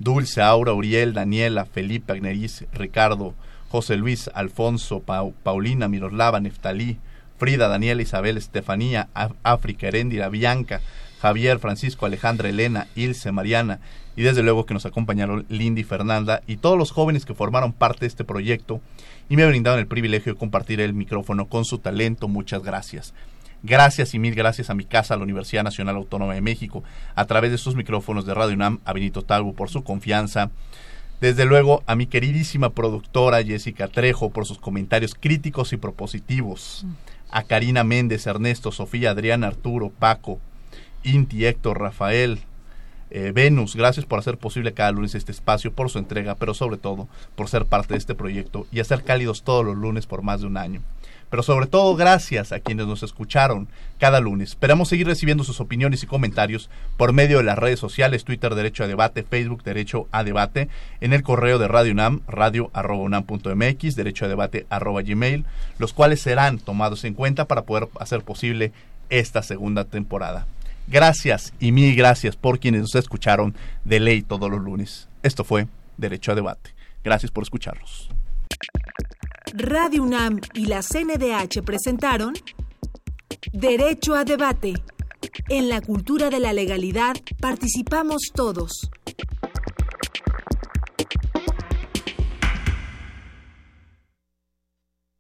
[0.01, 3.35] Dulce, Aura, Uriel, Daniela, Felipe, Agneriz, Ricardo,
[3.69, 5.01] José Luis, Alfonso,
[5.45, 6.99] Paulina, Miroslava, Neftalí,
[7.39, 9.09] Frida, Daniela, Isabel, Estefanía,
[9.45, 10.81] África, Heréndira, Bianca,
[11.21, 13.81] Javier, Francisco, Alejandra, Elena, Ilse, Mariana
[14.17, 18.01] y desde luego que nos acompañaron Lindy, Fernanda y todos los jóvenes que formaron parte
[18.01, 18.81] de este proyecto
[19.29, 22.29] y me brindaron el privilegio de compartir el micrófono con su talento.
[22.29, 23.15] Muchas gracias.
[23.63, 27.51] Gracias y mil gracias a mi casa, la Universidad Nacional Autónoma de México, a través
[27.51, 30.51] de sus micrófonos de Radio UNAM, a Benito Talbo por su confianza.
[31.21, 36.87] Desde luego a mi queridísima productora Jessica Trejo por sus comentarios críticos y propositivos.
[37.31, 40.39] A Karina Méndez, Ernesto, Sofía, Adrián, Arturo, Paco,
[41.07, 42.41] Inti, Héctor, Rafael,
[43.11, 46.77] eh, Venus, gracias por hacer posible cada lunes este espacio, por su entrega, pero sobre
[46.77, 50.41] todo por ser parte de este proyecto y hacer cálidos todos los lunes por más
[50.41, 50.83] de un año.
[51.31, 54.51] Pero sobre todo gracias a quienes nos escucharon cada lunes.
[54.51, 58.85] Esperamos seguir recibiendo sus opiniones y comentarios por medio de las redes sociales, Twitter Derecho
[58.85, 60.69] a Debate, Facebook Derecho a Debate,
[61.01, 65.45] en el correo de Radio UNAM, radio arroba unam.mx, derecho a debate arroba gmail,
[65.79, 68.73] los cuales serán tomados en cuenta para poder hacer posible
[69.11, 70.47] esta segunda temporada.
[70.89, 75.09] Gracias y mil gracias por quienes nos escucharon de ley todos los lunes.
[75.23, 75.67] Esto fue
[75.97, 76.75] Derecho a Debate.
[77.03, 78.09] Gracias por escucharnos.
[79.53, 82.35] Radio UNAM y la CNDH presentaron
[83.53, 84.75] Derecho a Debate.
[85.49, 88.91] En la cultura de la legalidad participamos todos.